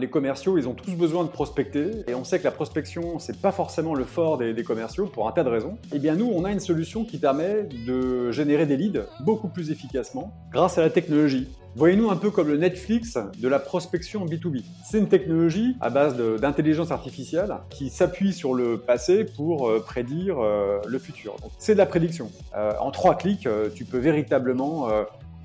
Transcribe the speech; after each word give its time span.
Les 0.00 0.10
commerciaux, 0.10 0.58
ils 0.58 0.66
ont 0.66 0.74
tous 0.74 0.90
besoin 0.96 1.22
de 1.22 1.28
prospecter, 1.28 2.02
et 2.08 2.16
on 2.16 2.24
sait 2.24 2.40
que 2.40 2.44
la 2.44 2.50
prospection, 2.50 3.20
c'est 3.20 3.40
pas 3.40 3.52
forcément 3.52 3.94
le 3.94 4.02
fort 4.02 4.38
des, 4.38 4.64
commerciaux 4.64 5.06
pour 5.06 5.28
un 5.28 5.30
tas 5.30 5.44
de 5.44 5.48
raisons. 5.48 5.78
Eh 5.92 6.00
bien, 6.00 6.16
nous, 6.16 6.28
on 6.34 6.44
a 6.44 6.50
une 6.50 6.58
solution 6.58 7.04
qui 7.04 7.16
permet 7.16 7.68
de 7.86 8.32
générer 8.32 8.66
des 8.66 8.76
leads 8.76 9.06
beaucoup 9.20 9.46
plus 9.46 9.70
efficacement 9.70 10.34
grâce 10.50 10.78
à 10.78 10.80
la 10.80 10.90
technologie. 10.90 11.46
Voyez-nous 11.76 12.10
un 12.10 12.16
peu 12.16 12.32
comme 12.32 12.48
le 12.48 12.56
Netflix 12.56 13.16
de 13.38 13.46
la 13.46 13.60
prospection 13.60 14.26
B2B. 14.26 14.64
C'est 14.84 14.98
une 14.98 15.06
technologie 15.06 15.76
à 15.80 15.90
base 15.90 16.16
d'intelligence 16.16 16.90
artificielle 16.90 17.54
qui 17.70 17.88
s'appuie 17.88 18.32
sur 18.32 18.52
le 18.52 18.78
passé 18.78 19.24
pour 19.24 19.68
euh, 19.68 19.78
prédire 19.78 20.40
euh, 20.40 20.80
le 20.88 20.98
futur. 20.98 21.36
C'est 21.60 21.74
de 21.74 21.78
la 21.78 21.86
prédiction. 21.86 22.32
Euh, 22.56 22.72
en 22.80 22.90
trois 22.90 23.14
clics, 23.14 23.48
tu 23.76 23.84
peux 23.84 23.98
véritablement 23.98 24.88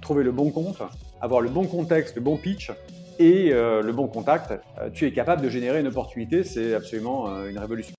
trouver 0.01 0.23
le 0.23 0.31
bon 0.31 0.49
compte, 0.49 0.81
avoir 1.21 1.39
le 1.39 1.49
bon 1.49 1.67
contexte, 1.67 2.15
le 2.15 2.21
bon 2.21 2.35
pitch 2.35 2.71
et 3.19 3.51
euh, 3.51 3.81
le 3.81 3.91
bon 3.91 4.07
contact, 4.07 4.53
euh, 4.79 4.89
tu 4.89 5.05
es 5.05 5.11
capable 5.11 5.41
de 5.41 5.49
générer 5.49 5.81
une 5.81 5.87
opportunité. 5.87 6.43
C'est 6.43 6.73
absolument 6.73 7.29
euh, 7.29 7.49
une 7.49 7.59
révolution. 7.59 7.93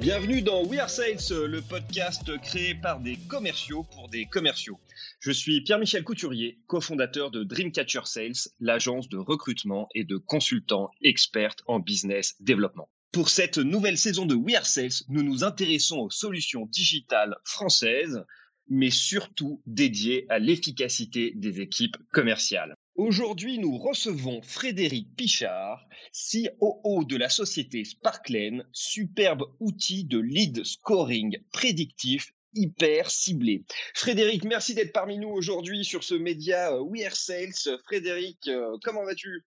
Bienvenue 0.00 0.40
dans 0.40 0.64
We 0.64 0.78
Are 0.78 0.88
Sales, 0.88 1.46
le 1.46 1.60
podcast 1.60 2.38
créé 2.38 2.74
par 2.74 3.00
des 3.00 3.16
commerciaux 3.28 3.84
pour 3.92 4.08
des 4.08 4.24
commerciaux. 4.24 4.78
Je 5.18 5.32
suis 5.32 5.62
Pierre-Michel 5.62 6.04
Couturier, 6.04 6.58
cofondateur 6.68 7.32
de 7.32 7.42
Dreamcatcher 7.42 8.02
Sales, 8.04 8.50
l'agence 8.60 9.08
de 9.08 9.18
recrutement 9.18 9.88
et 9.94 10.04
de 10.04 10.16
consultants 10.16 10.90
experts 11.02 11.56
en 11.66 11.80
business 11.80 12.36
développement. 12.40 12.88
Pour 13.16 13.30
cette 13.30 13.56
nouvelle 13.56 13.96
saison 13.96 14.26
de 14.26 14.34
We 14.34 14.56
Are 14.56 14.66
Sales, 14.66 15.06
nous 15.08 15.22
nous 15.22 15.42
intéressons 15.42 16.00
aux 16.00 16.10
solutions 16.10 16.66
digitales 16.66 17.34
françaises, 17.44 18.22
mais 18.68 18.90
surtout 18.90 19.62
dédiées 19.64 20.26
à 20.28 20.38
l'efficacité 20.38 21.32
des 21.34 21.62
équipes 21.62 21.96
commerciales. 22.12 22.74
Aujourd'hui, 22.94 23.58
nous 23.58 23.78
recevons 23.78 24.42
Frédéric 24.42 25.16
Pichard, 25.16 25.88
COO 26.12 27.04
de 27.04 27.16
la 27.16 27.30
société 27.30 27.86
Sparklen, 27.86 28.66
superbe 28.72 29.44
outil 29.60 30.04
de 30.04 30.18
lead 30.18 30.62
scoring 30.66 31.38
prédictif 31.52 32.34
hyper 32.52 33.10
ciblé. 33.10 33.64
Frédéric, 33.94 34.44
merci 34.44 34.74
d'être 34.74 34.92
parmi 34.92 35.16
nous 35.16 35.30
aujourd'hui 35.30 35.86
sur 35.86 36.04
ce 36.04 36.14
média 36.14 36.74
euh, 36.74 36.80
We 36.80 37.06
Are 37.06 37.16
Sales. 37.16 37.78
Frédéric, 37.86 38.46
euh, 38.48 38.76
comment 38.82 39.06
vas-tu? 39.06 39.42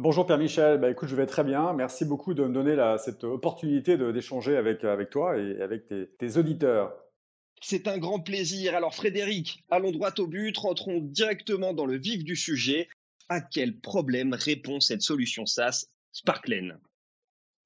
Bonjour 0.00 0.24
Pierre-Michel, 0.26 0.78
bah, 0.78 0.92
écoute, 0.92 1.08
je 1.08 1.16
vais 1.16 1.26
très 1.26 1.42
bien. 1.42 1.72
Merci 1.72 2.04
beaucoup 2.04 2.32
de 2.32 2.44
me 2.44 2.52
donner 2.52 2.76
cette 2.98 3.24
opportunité 3.24 3.98
d'échanger 3.98 4.56
avec, 4.56 4.84
avec 4.84 5.10
toi 5.10 5.36
et 5.36 5.60
avec 5.60 5.88
tes, 5.88 6.36
auditeurs. 6.36 6.94
C'est 7.60 7.88
un 7.88 7.98
grand 7.98 8.20
plaisir. 8.20 8.76
Alors 8.76 8.94
Frédéric, 8.94 9.64
allons 9.70 9.90
droit 9.90 10.12
au 10.18 10.28
but, 10.28 10.56
rentrons 10.56 11.00
directement 11.00 11.74
dans 11.74 11.84
le 11.84 11.98
vif 11.98 12.22
du 12.22 12.36
sujet. 12.36 12.88
À 13.28 13.40
quel 13.40 13.80
problème 13.80 14.34
répond 14.34 14.78
cette 14.78 15.02
solution 15.02 15.46
SaaS 15.46 15.86
Sparklen? 16.12 16.78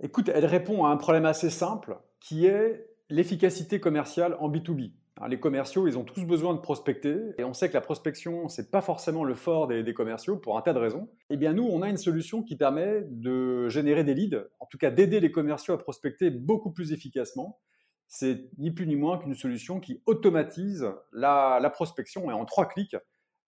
Écoute, 0.03 0.31
elle 0.35 0.47
répond 0.47 0.87
à 0.87 0.89
un 0.89 0.97
problème 0.97 1.27
assez 1.27 1.51
simple 1.51 1.99
qui 2.19 2.47
est 2.47 2.87
l'efficacité 3.11 3.79
commerciale 3.79 4.39
en 4.41 4.51
B2B. 4.51 4.93
Les 5.29 5.39
commerciaux, 5.39 5.87
ils 5.87 5.99
ont 5.99 6.05
tous 6.05 6.25
besoin 6.25 6.55
de 6.55 6.61
prospecter, 6.61 7.17
et 7.37 7.45
on 7.45 7.53
sait 7.53 7.69
que 7.69 7.75
la 7.75 7.83
prospection, 7.83 8.49
c'est 8.49 8.71
pas 8.71 8.81
forcément 8.81 9.25
le 9.25 9.35
fort 9.35 9.69
des, 9.69 9.95
commerciaux 9.95 10.37
pour 10.37 10.57
un 10.57 10.63
tas 10.63 10.73
de 10.73 10.79
raisons. 10.79 11.09
Eh 11.29 11.37
bien, 11.37 11.53
nous, 11.53 11.65
on 11.65 11.83
a 11.83 11.89
une 11.89 11.99
solution 11.99 12.43
qui 12.43 12.57
permet 12.57 13.03
de 13.09 13.69
générer 13.69 14.05
des 14.05 14.15
leads, 14.15 14.49
en 14.59 14.67
tout 14.67 14.79
cas 14.79 14.91
d'aider 14.91 15.21
les 15.21 15.31
commerciaux 15.31 15.75
à 15.75 15.79
prospecter 15.79 16.31
beaucoup 16.31 16.73
plus 16.73 16.93
efficacement. 16.93 17.61
C'est 18.09 18.51
ni 18.59 18.71
plus 18.71 18.87
ni 18.87 18.97
moins 18.97 19.19
qu'une 19.19 19.35
solution 19.35 19.81
qui 19.81 20.03
automatise 20.07 20.87
la, 21.13 21.59
la, 21.61 21.71
prospection, 21.71 22.31
et 22.31 22.35
en 22.35 22.45
trois 22.47 22.67
clics, 22.67 22.97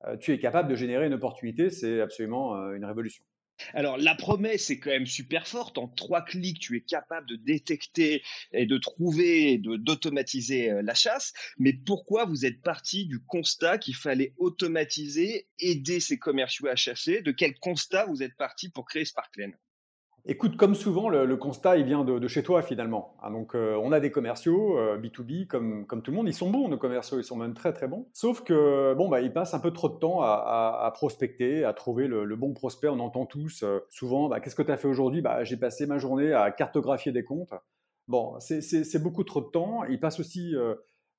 euh, 0.07 0.17
tu 0.19 0.33
es 0.33 0.39
capable 0.39 0.69
de 0.69 0.77
générer 0.77 1.07
une 1.07 1.15
opportunité. 1.15 1.71
C'est 1.71 2.01
absolument 2.01 2.57
euh, 2.57 2.75
une 2.75 2.85
révolution. 2.85 3.25
Alors 3.73 3.97
la 3.97 4.15
promesse 4.15 4.71
est 4.71 4.79
quand 4.79 4.91
même 4.91 5.07
super 5.07 5.47
forte. 5.47 5.79
En 5.79 5.89
trois 5.89 6.23
clics, 6.23 6.59
tu 6.59 6.77
es 6.77 6.81
capable 6.81 7.29
de 7.29 7.37
détecter 7.37 8.23
et 8.53 8.67
de 8.67 8.79
trouver, 8.79 9.59
d'automatiser 9.59 10.71
euh, 10.71 10.83
la 10.83 10.95
chasse. 10.95 11.33
Mais 11.59 11.73
pourquoi 11.73 12.25
vous 12.25 12.45
êtes 12.47 12.63
parti 12.63 13.07
du 13.07 13.21
constat 13.21 13.79
qu'il 13.79 13.97
fallait 13.97 14.35
automatiser, 14.39 15.49
aider 15.59 16.01
ces 16.01 16.19
commerciaux 16.19 16.69
à 16.69 16.77
chasser? 16.77 17.23
De 17.23 17.33
quel 17.33 17.59
constat 17.59 18.07
vous 18.07 18.23
êtes 18.23 18.37
parti 18.37 18.71
pour 18.71 18.87
créer 18.87 19.05
Sparklen? 19.05 19.55
Écoute, 20.27 20.57
comme 20.57 20.75
souvent, 20.75 21.11
le, 21.11 21.37
constat, 21.37 21.77
il 21.77 21.85
vient 21.85 22.03
de, 22.03 22.29
chez 22.29 22.43
toi 22.43 22.63
finalement. 22.63 23.15
Hein, 23.23 23.31
donc, 23.31 23.55
euh, 23.55 23.79
on 23.83 23.93
a 23.93 24.01
des 24.01 24.11
commerciaux 24.11 24.79
B2B 24.97 25.43
euh, 25.43 25.85
comme, 25.85 26.03
tout 26.03 26.11
le 26.11 26.17
monde. 26.17 26.29
Ils 26.29 26.35
sont 26.35 26.51
bons, 26.51 26.67
nos 26.69 26.79
commerciaux, 26.79 27.19
ils 27.19 27.25
sont 27.25 27.37
même 27.37 27.53
très 27.53 27.75
très 27.75 27.89
bons. 27.89 28.09
Sauf 28.15 28.43
que, 28.43 28.95
bon, 28.95 29.11
bah, 29.11 29.21
ils 29.21 29.35
passent 29.35 29.53
un 29.53 29.59
peu 29.59 29.71
trop 29.71 29.91
de 29.91 29.97
temps 29.97 30.23
à, 30.23 30.91
prospecter, 30.95 31.65
à 31.65 31.75
trouver 31.75 32.07
le, 32.07 32.37
bon 32.37 32.55
prospect. 32.55 32.89
On 32.89 33.01
entend 33.01 33.27
tous 33.27 33.63
euh, 33.65 33.81
souvent, 33.91 34.31
bah, 34.31 34.41
qu'est-ce 34.41 34.55
que 34.55 34.63
tu 34.63 34.73
as 34.73 34.79
fait 34.79 34.89
aujourd'hui? 34.89 35.21
Bah, 35.21 35.45
J'ai 35.45 35.59
passé 35.59 35.87
ma 35.87 35.99
journée 35.99 36.33
à 36.33 36.51
cartographier 36.51 37.13
des 37.13 37.23
comptes. 37.23 37.53
Bon, 38.09 38.39
c'est 38.41 39.03
beaucoup 39.03 39.25
trop 39.25 39.43
de 39.43 39.51
temps. 39.51 39.85
Ils 39.85 40.01
passent 40.01 40.21
aussi 40.21 40.55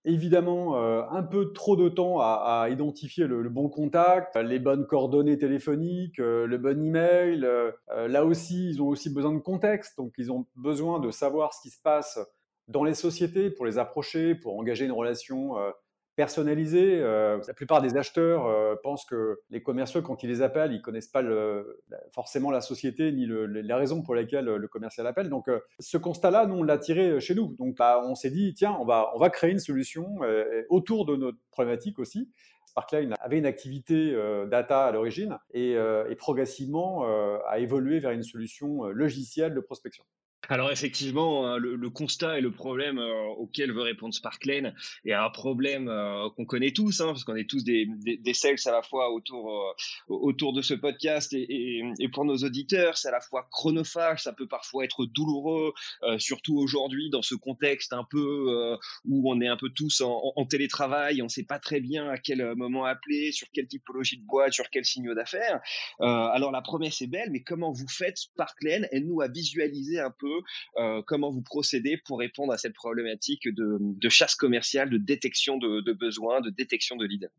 évidemment 0.06 0.78
euh, 0.78 1.02
un 1.10 1.24
peu 1.24 1.52
trop 1.52 1.76
de 1.76 1.90
temps 1.90 2.20
à, 2.20 2.68
identifier 2.70 3.28
le, 3.28 3.50
bon 3.50 3.70
contact, 3.70 4.36
les 4.36 4.60
bonnes 4.60 4.86
coordonnées 4.86 5.38
téléphoniques, 5.38 6.20
euh, 6.20 6.46
le 6.46 6.58
bon 6.58 6.82
email. 6.84 7.44
Euh, 7.44 7.72
là 8.08 8.24
aussi, 8.24 8.70
ils 8.70 8.82
ont 8.82 8.88
aussi 8.88 9.10
besoin 9.10 9.34
de 9.34 9.40
contexte, 9.40 9.98
donc 9.98 10.14
ils 10.18 10.32
ont 10.32 10.46
besoin 10.56 11.00
de 11.00 11.12
savoir 11.12 11.54
ce 11.54 11.62
qui 11.62 11.70
se 11.70 11.82
passe 11.82 12.20
dans 12.68 12.84
les 12.84 12.94
sociétés 12.94 13.50
pour 13.50 13.66
les 13.66 13.78
approcher, 13.78 14.36
pour 14.36 14.58
engager 14.58 14.86
une 14.86 14.92
relation 14.92 15.56
personnalisé. 16.16 17.00
Euh, 17.02 17.40
la 17.48 17.54
plupart 17.54 17.82
des 17.82 17.98
acheteurs 17.98 18.46
euh, 18.46 18.76
pensent 18.82 19.06
que 19.06 19.40
les 19.50 19.62
commerciaux, 19.62 20.02
quand 20.02 20.24
ils 20.24 20.30
les 20.30 20.42
appellent, 20.42 20.72
ils 20.72 20.82
connaissent 20.82 21.08
pas 21.08 21.24
forcément 22.12 22.52
la 22.52 22.62
société 22.62 23.12
ni 23.12 23.26
le, 23.26 23.46
la 23.46 23.78
raison 23.78 24.02
pour 24.02 24.16
laquelle 24.16 24.46
le 24.46 24.68
commercial 24.68 25.06
appelle. 25.08 25.30
Donc, 25.30 25.48
euh, 25.48 25.60
ce 25.80 25.98
constat-là, 25.98 26.46
nous, 26.46 26.56
on 26.56 26.64
l'a 26.64 26.78
tiré 26.78 27.20
chez 27.20 27.36
nous. 27.36 27.56
Donc, 27.58 27.76
bah, 27.78 28.02
on 28.06 28.16
s'est 28.16 28.30
dit, 28.30 28.54
tiens, 28.54 28.78
on 28.80 28.86
va, 28.86 29.30
créer 29.30 29.52
une 29.52 29.60
solution 29.60 30.20
autour 30.70 31.06
de 31.06 31.16
notre 31.16 31.38
problématique 31.52 32.00
aussi. 32.00 32.30
Sparkline 32.68 33.14
avait 33.20 33.38
une 33.38 33.46
activité 33.46 34.16
data 34.50 34.86
à 34.86 34.92
l'origine 34.92 35.38
et, 35.54 35.76
progressivement 36.18 37.06
a 37.48 37.60
évolué 37.60 38.00
vers 38.00 38.12
une 38.12 38.24
solution 38.24 38.84
logicielle 38.86 39.54
de 39.54 39.60
prospection. 39.60 40.04
Alors 40.50 40.72
effectivement, 40.72 41.48
hein, 41.48 41.58
le, 41.58 41.90
constat 41.90 42.38
et 42.38 42.42
le 42.42 42.52
problème 42.52 43.00
euh, 43.00 43.26
auquel 43.38 43.72
veut 43.72 43.82
répondre 43.82 44.14
Sparklane 44.14 44.76
est 45.06 45.14
un 45.14 45.30
problème 45.30 45.88
euh, 45.90 46.30
qu'on 46.36 46.46
connaît 46.46 46.72
tous, 46.72 47.02
hein, 47.02 47.08
parce 47.08 47.24
qu'on 47.24 47.36
est 47.36 47.50
tous 47.50 47.64
des, 47.64 47.88
des, 48.18 48.34
sales 48.34 48.58
à 48.66 48.72
la 48.72 48.82
fois 48.82 49.12
autour, 49.12 49.76
euh, 50.10 50.52
de 50.56 50.62
ce 50.62 50.74
podcast 50.74 51.34
et, 51.34 51.82
pour 52.14 52.26
nos 52.26 52.38
auditeurs, 52.38 52.98
c'est 52.98 53.08
à 53.08 53.12
la 53.12 53.20
fois 53.20 53.48
chronophage, 53.52 54.24
ça 54.24 54.34
peut 54.34 54.48
parfois 54.48 54.86
être 54.86 55.06
douloureux, 55.06 55.74
surtout 56.18 56.58
aujourd'hui 56.58 57.10
dans 57.10 57.22
ce 57.22 57.36
contexte 57.36 57.94
un 57.94 58.06
peu 58.10 58.78
où 59.06 59.32
on 59.32 59.42
est 59.42 59.48
un 59.48 59.58
peu 59.58 59.70
tous 59.70 60.02
en, 60.02 60.46
télétravail, 60.46 61.22
on 61.22 61.26
ne 61.26 61.30
sait 61.30 61.44
pas 61.44 61.60
très 61.60 61.80
bien 61.80 62.08
à 62.10 62.18
quel 62.18 62.56
moment 62.56 62.86
appeler, 62.86 63.32
sur 63.32 63.48
quelle 63.52 63.68
typologie 63.68 64.18
de 64.18 64.26
boîte, 64.26 64.54
sur 64.54 64.70
quel 64.70 64.86
signe 64.86 65.14
d'affaires. 65.14 65.60
alors 66.00 66.52
la 66.52 66.62
promesse 66.62 67.02
est 67.02 67.08
belle, 67.08 67.32
mais 67.32 67.42
comment 67.42 67.72
vous 67.72 67.88
faites 67.88 68.18
Sparklane 68.18 68.88
Elle 68.92 69.08
nous 69.08 69.22
a 69.22 69.28
visualisé 69.28 70.00
un 70.00 70.12
peu 70.12 70.35
euh, 70.78 71.02
comment 71.06 71.32
vous 71.32 71.42
procédez 71.42 71.98
pour 72.06 72.20
répondre 72.20 72.54
à 72.54 72.58
cette 72.58 72.74
problématique 72.74 73.48
de, 73.48 74.10
chasse 74.10 74.36
commerciale, 74.36 74.90
de 74.90 74.98
détection 74.98 75.58
de, 75.58 75.94
besoins, 75.94 76.42
de 76.42 76.50
détection 76.50 76.96
de 76.96 77.06
leads 77.06 77.30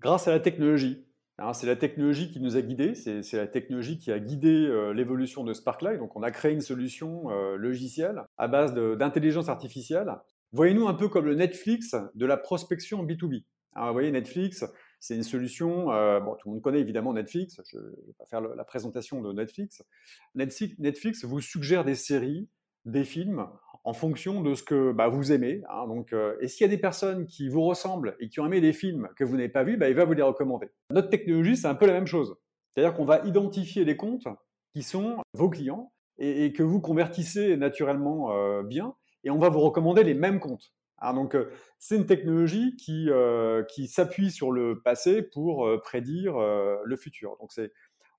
Grâce 0.00 0.28
à 0.28 0.32
la 0.32 0.40
technologie. 0.40 1.04
Hein, 1.38 1.52
c'est 1.52 1.66
la 1.66 1.76
technologie 1.76 2.30
qui 2.30 2.40
nous 2.40 2.56
a 2.56 2.62
guidés, 2.62 2.94
c'est 2.94 3.32
la 3.32 3.48
technologie 3.48 3.98
qui 3.98 4.12
a 4.12 4.20
guidé 4.20 4.48
euh, 4.48 4.92
l'évolution 4.92 5.42
de 5.42 5.52
Sparklight. 5.52 5.98
Donc, 5.98 6.14
on 6.14 6.22
a 6.22 6.30
créé 6.30 6.52
une 6.52 6.60
solution 6.60 7.30
euh, 7.30 7.56
logicielle 7.56 8.22
à 8.38 8.46
base 8.46 8.72
d'intelligence 8.72 9.48
artificielle. 9.48 10.14
Voyez-nous 10.52 10.86
un 10.86 10.94
peu 10.94 11.08
comme 11.08 11.26
le 11.26 11.34
Netflix 11.34 11.96
de 12.14 12.26
la 12.26 12.36
prospection 12.36 13.04
B2B. 13.04 13.42
Vous 13.76 13.92
voyez, 13.92 14.10
Netflix, 14.10 14.64
c'est 15.00 15.16
une 15.16 15.22
solution, 15.22 15.86
bon, 16.20 16.34
tout 16.36 16.48
le 16.48 16.54
monde 16.54 16.62
connaît 16.62 16.80
évidemment 16.80 17.12
Netflix, 17.12 17.60
je 17.70 17.78
ne 17.78 17.82
vais 17.82 18.12
pas 18.18 18.26
faire 18.26 18.40
la 18.40 18.64
présentation 18.64 19.20
de 19.20 19.32
Netflix. 19.32 19.82
Netflix 20.34 21.24
vous 21.24 21.40
suggère 21.40 21.84
des 21.84 21.94
séries 21.94 22.48
des 22.84 23.04
films 23.04 23.46
en 23.84 23.92
fonction 23.92 24.40
de 24.40 24.54
ce 24.54 24.62
que 24.62 24.92
bah, 24.92 25.08
vous 25.08 25.32
aimez. 25.32 25.62
Hein. 25.68 25.86
donc, 25.86 26.12
euh, 26.12 26.36
et 26.40 26.48
s'il 26.48 26.64
y 26.64 26.68
a 26.68 26.74
des 26.74 26.80
personnes 26.80 27.26
qui 27.26 27.48
vous 27.48 27.62
ressemblent 27.62 28.16
et 28.18 28.28
qui 28.28 28.40
ont 28.40 28.46
aimé 28.46 28.60
des 28.60 28.72
films 28.72 29.08
que 29.16 29.24
vous 29.24 29.36
n'avez 29.36 29.50
pas 29.50 29.62
vus, 29.62 29.76
bah, 29.76 29.88
il 29.88 29.94
va 29.94 30.04
vous 30.04 30.14
les 30.14 30.22
recommander. 30.22 30.70
Notre 30.90 31.10
technologie, 31.10 31.56
c'est 31.56 31.68
un 31.68 31.74
peu 31.74 31.86
la 31.86 31.92
même 31.92 32.06
chose. 32.06 32.36
C'est-à-dire 32.74 32.94
qu'on 32.94 33.04
va 33.04 33.24
identifier 33.26 33.84
les 33.84 33.96
comptes 33.96 34.26
qui 34.72 34.82
sont 34.82 35.18
vos 35.34 35.50
clients 35.50 35.92
et, 36.18 36.52
que 36.52 36.62
vous 36.62 36.80
convertissez 36.80 37.56
naturellement 37.56 38.32
euh, 38.32 38.62
bien, 38.62 38.94
et 39.24 39.30
on 39.30 39.38
va 39.38 39.48
vous 39.48 39.60
recommander 39.60 40.02
les 40.02 40.14
mêmes 40.14 40.40
comptes. 40.40 40.72
Hein. 41.04 41.14
donc, 41.14 41.34
euh, 41.34 41.50
c'est 41.78 41.96
une 41.96 42.06
technologie 42.06 42.76
qui, 42.76 43.08
qui 43.70 43.86
s'appuie 43.88 44.30
sur 44.30 44.50
le 44.50 44.80
passé 44.82 45.22
pour 45.22 45.68
prédire 45.82 46.38
le 46.38 46.96
futur. 46.96 47.36
Donc, 47.40 47.52
c'est 47.52 47.72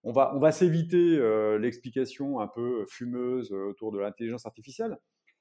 on 0.05 0.11
va, 0.11 0.33
on 0.35 0.39
va 0.39 0.51
s'éviter 0.51 1.17
euh, 1.17 1.57
l'explication 1.57 2.39
un 2.39 2.47
peu 2.47 2.85
fumeuse 2.87 3.51
euh, 3.51 3.69
autour 3.69 3.91
de 3.91 3.97
l'intelligence 3.97 4.45
artificielle. 4.45 4.97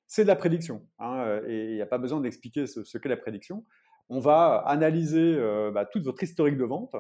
c'est 0.07 0.23
de 0.23 0.29
la 0.29 0.37
prédiction. 0.37 0.87
Hein, 0.99 1.41
et 1.47 1.65
il 1.67 1.75
n'y 1.75 1.83
a 1.83 1.87
pas 1.87 1.99
besoin 1.99 2.21
d'expliquer 2.21 2.67
ce, 2.67 2.99
qu'est 2.99 3.11
la 3.11 3.19
prédiction. 3.19 3.67
On 4.09 4.21
va 4.21 4.63
analyser 4.67 5.39
bah, 5.73 5.87
toute 5.87 6.05
votre 6.05 6.23
historique 6.23 6.59
de 6.59 6.65
vente 6.65 6.95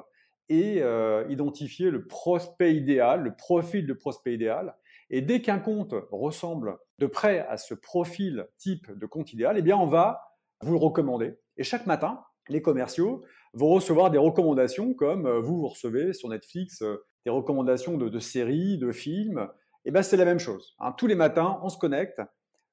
et 0.49 0.82
identifier 1.29 1.90
le 1.90 2.06
prospect 2.06 2.75
idéal, 2.75 3.23
le 3.23 3.37
profil 3.37 3.87
de 3.87 3.93
prospect 3.93 4.32
idéal. 4.32 4.75
Et 5.11 5.20
dès 5.20 5.43
qu'un 5.43 5.58
compte 5.58 5.94
ressemble 6.11 6.79
de 6.99 7.06
près 7.06 7.40
à 7.47 7.56
ce 7.56 7.75
profil 7.75 8.47
type 8.56 8.90
de 8.90 9.06
compte 9.06 9.32
idéal, 9.32 9.58
eh 9.58 9.62
bien, 9.62 9.76
on 9.76 9.87
va 9.87 10.33
vous 10.64 10.72
le 10.72 10.78
recommander. 10.78 11.38
Et 11.56 11.62
chaque 11.62 11.87
matin, 11.87 12.20
les 12.49 12.62
commerciaux 12.62 13.22
vont 13.52 13.69
recevoir 13.69 14.11
des 14.11 14.19
recommandations 14.19 14.94
comme 14.94 15.28
vous, 15.38 15.58
vous 15.58 15.69
recevez 15.69 16.12
sur 16.12 16.28
Netflix 16.28 16.82
des 17.25 17.31
recommandations 17.31 17.96
de, 17.96 18.19
séries, 18.19 18.78
de 18.78 18.93
films. 18.93 19.49
Et 19.84 19.90
bien, 19.90 20.02
c'est 20.02 20.16
la 20.16 20.25
même 20.25 20.38
chose. 20.38 20.75
Hein. 20.78 20.93
Tous 20.96 21.06
les 21.06 21.14
matins, 21.14 21.58
on 21.62 21.69
se 21.69 21.78
connecte, 21.78 22.20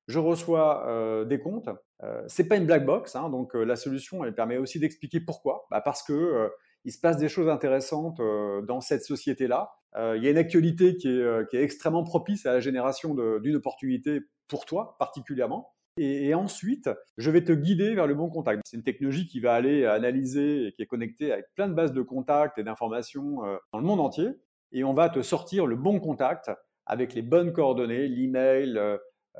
je 0.07 0.19
reçois 0.19 1.25
des 1.27 1.39
comptes. 1.39 1.69
Euh, 2.03 2.23
c'est 2.27 2.47
pas 2.47 2.57
une 2.57 2.65
black 2.65 2.85
box, 2.85 3.15
hein, 3.15 3.29
donc 3.29 3.53
la 3.53 3.75
solution, 3.75 4.25
elle 4.25 4.33
permet 4.33 4.57
aussi 4.57 4.79
d'expliquer 4.79 5.19
pourquoi. 5.19 5.67
Bah, 5.71 5.81
parce 5.81 6.03
que 6.03 6.49
il 6.83 6.91
se 6.91 6.99
passe 6.99 7.17
des 7.17 7.29
choses 7.29 7.47
intéressantes 7.47 8.19
dans 8.67 8.81
cette 8.81 9.03
société-là. 9.03 9.71
il 10.15 10.23
y 10.23 10.27
a 10.27 10.31
une 10.31 10.37
actualité 10.37 10.97
qui 10.97 11.09
est, 11.09 11.53
extrêmement 11.53 12.03
propice 12.03 12.45
à 12.45 12.53
la 12.53 12.59
génération 12.59 13.15
d'une 13.39 13.55
opportunité 13.55 14.21
pour 14.47 14.65
toi 14.65 14.95
particulièrement. 14.99 15.73
Et, 15.97 16.33
ensuite, 16.33 16.89
je 17.17 17.29
vais 17.31 17.43
te 17.43 17.51
guider 17.51 17.93
vers 17.95 18.07
le 18.07 18.15
bon 18.15 18.29
contact. 18.29 18.61
C'est 18.65 18.77
une 18.77 18.83
technologie 18.83 19.27
qui 19.27 19.39
va 19.39 19.53
aller 19.53 19.85
analyser 19.85 20.67
et 20.67 20.71
qui 20.71 20.81
est 20.81 20.87
connectée 20.87 21.31
avec 21.31 21.45
plein 21.55 21.67
de 21.67 21.73
bases 21.73 21.93
de 21.93 22.01
contacts 22.01 22.57
et 22.57 22.63
d'informations 22.63 23.41
dans 23.73 23.79
le 23.79 23.83
monde 23.83 23.99
entier. 23.99 24.29
Et 24.71 24.83
on 24.85 24.93
va 24.93 25.09
te 25.09 25.21
sortir 25.21 25.67
le 25.67 25.75
bon 25.75 25.99
contact 25.99 26.49
avec 26.85 27.13
les 27.13 27.21
bonnes 27.21 27.51
coordonnées, 27.51 28.07
l'email, 28.07 28.79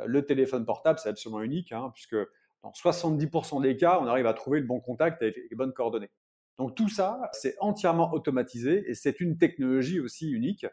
le 0.05 0.25
téléphone 0.25 0.65
portable. 0.65 0.99
C'est 0.99 1.09
absolument 1.09 1.41
unique, 1.41 1.71
hein, 1.71 1.89
puisque 1.93 2.17
dans 2.63 2.71
70% 2.71 3.61
des 3.61 3.77
cas, 3.77 3.99
on 4.01 4.07
arrive 4.07 4.27
à 4.27 4.33
trouver 4.33 4.59
le 4.59 4.67
bon 4.67 4.79
contact 4.79 5.21
avec 5.21 5.37
les 5.49 5.55
bonnes 5.55 5.73
coordonnées. 5.73 6.11
Donc 6.57 6.75
tout 6.75 6.89
ça, 6.89 7.29
c'est 7.33 7.55
entièrement 7.59 8.13
automatisé 8.13 8.89
et 8.89 8.93
c'est 8.93 9.19
une 9.19 9.37
technologie 9.37 9.99
aussi 9.99 10.29
unique. 10.29 10.65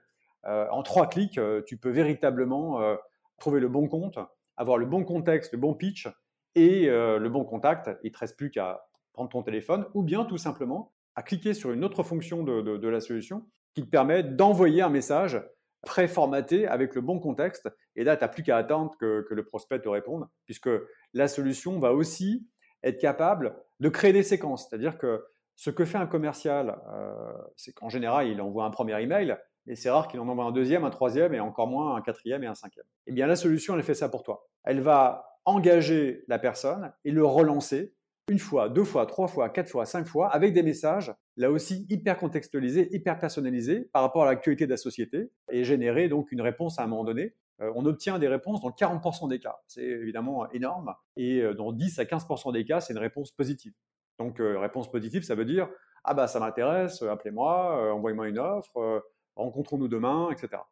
Euh, 0.44 0.66
en 0.70 0.82
trois 0.82 1.08
clics, 1.08 1.38
euh, 1.38 1.62
tu 1.66 1.78
peux 1.78 1.90
véritablement 1.90 2.82
euh, 2.82 2.96
trouver 3.38 3.60
le 3.60 3.68
bon 3.68 3.88
compte, 3.88 4.18
avoir 4.58 4.76
le 4.76 4.84
bon 4.84 5.04
contexte, 5.04 5.52
le 5.52 5.58
bon 5.58 5.72
pitch 5.72 6.08
et 6.54 6.86
le 6.86 7.28
bon 7.28 7.44
contact. 7.44 7.90
Il 8.02 8.08
ne 8.08 8.12
te 8.12 8.18
reste 8.18 8.36
plus 8.36 8.50
qu'à 8.50 8.84
prendre 9.12 9.30
ton 9.30 9.42
téléphone 9.42 9.86
ou 9.94 10.02
bien 10.02 10.24
tout 10.24 10.38
simplement 10.38 10.92
à 11.14 11.22
cliquer 11.22 11.54
sur 11.54 11.72
une 11.72 11.84
autre 11.84 12.02
fonction 12.02 12.42
de, 12.42 12.88
la 12.88 13.00
solution 13.00 13.46
qui 13.74 13.82
te 13.82 13.88
permet 13.88 14.22
d'envoyer 14.22 14.82
un 14.82 14.88
message 14.88 15.42
préformaté 15.82 16.66
avec 16.66 16.94
le 16.94 17.00
bon 17.00 17.18
contexte. 17.18 17.68
Et 17.96 18.04
là, 18.04 18.16
tu 18.16 18.24
n'as 18.24 18.28
plus 18.28 18.42
qu'à 18.42 18.56
attendre 18.56 18.96
que, 19.00 19.24
que, 19.28 19.34
le 19.34 19.44
prospect 19.44 19.80
te 19.80 19.88
réponde, 19.88 20.28
puisque 20.44 20.70
la 21.14 21.28
solution 21.28 21.78
va 21.78 21.92
aussi 21.92 22.48
être 22.82 23.00
capable 23.00 23.56
de 23.80 23.88
créer 23.88 24.12
des 24.12 24.22
séquences. 24.22 24.68
C'est-à-dire 24.68 24.98
que 24.98 25.24
ce 25.56 25.70
que 25.70 25.84
fait 25.84 25.98
un 25.98 26.06
commercial, 26.06 26.78
euh, 26.88 27.32
c'est 27.56 27.72
qu'en 27.72 27.88
général, 27.88 28.28
il 28.28 28.40
envoie 28.40 28.64
un 28.64 28.70
premier 28.70 29.02
email, 29.02 29.36
et 29.68 29.76
c'est 29.76 29.90
rare 29.90 30.08
qu'il 30.08 30.18
en 30.20 30.28
envoie 30.28 30.44
un 30.44 30.52
deuxième, 30.52 30.84
un 30.84 30.90
troisième, 30.90 31.34
et 31.34 31.40
encore 31.40 31.68
moins 31.68 31.96
un 31.96 32.00
quatrième 32.00 32.42
et 32.42 32.46
un 32.46 32.54
cinquième. 32.54 32.86
Eh 33.06 33.12
bien, 33.12 33.26
la 33.26 33.36
solution, 33.36 33.74
elle 33.76 33.82
fait 33.82 33.94
ça 33.94 34.08
pour 34.08 34.22
toi. 34.22 34.48
Elle 34.64 34.80
va 34.80 35.38
engager 35.44 36.24
la 36.28 36.38
personne 36.38 36.92
et 37.04 37.10
le 37.10 37.24
relancer 37.24 37.94
une 38.28 38.38
fois, 38.38 38.68
deux 38.68 38.84
fois, 38.84 39.06
trois 39.06 39.26
fois, 39.26 39.48
quatre 39.48 39.70
fois, 39.70 39.86
cinq 39.86 40.06
fois, 40.06 40.28
avec 40.28 40.52
des 40.52 40.62
messages, 40.62 41.14
là 41.36 41.50
aussi 41.50 41.86
hyper 41.88 42.18
contextualisés, 42.18 42.94
hyper 42.94 43.18
personnalisés 43.18 43.88
par 43.92 44.02
rapport 44.02 44.24
à 44.24 44.26
l'actualité 44.26 44.66
de 44.66 44.70
la 44.70 44.76
société, 44.76 45.30
et 45.50 45.64
générer 45.64 46.08
donc 46.08 46.30
une 46.30 46.42
réponse 46.42 46.78
à 46.78 46.84
un 46.84 46.86
moment 46.86 47.04
donné. 47.04 47.34
Euh, 47.60 47.72
on 47.74 47.86
obtient 47.86 48.18
des 48.18 48.28
réponses 48.28 48.60
dans 48.60 48.70
40% 48.70 49.28
des 49.28 49.40
cas. 49.40 49.56
C'est 49.66 49.82
évidemment 49.82 50.48
énorme. 50.52 50.94
Et 51.16 51.40
euh, 51.40 51.54
dans 51.54 51.72
10 51.72 51.98
à 51.98 52.04
15% 52.04 52.52
des 52.52 52.64
cas, 52.64 52.80
c'est 52.80 52.92
une 52.92 52.98
réponse 52.98 53.32
positive. 53.32 53.72
Donc, 54.18 54.40
euh, 54.40 54.58
réponse 54.58 54.90
positive, 54.90 55.22
ça 55.22 55.34
veut 55.34 55.46
dire 55.46 55.68
Ah, 56.04 56.12
bah, 56.12 56.26
ça 56.26 56.38
m'intéresse, 56.38 57.02
appelez-moi, 57.02 57.94
envoyez-moi 57.94 58.28
une 58.28 58.38
offre, 58.38 59.02
rencontrons-nous 59.38 59.88
demain, 59.88 60.30
etc. 60.30 60.62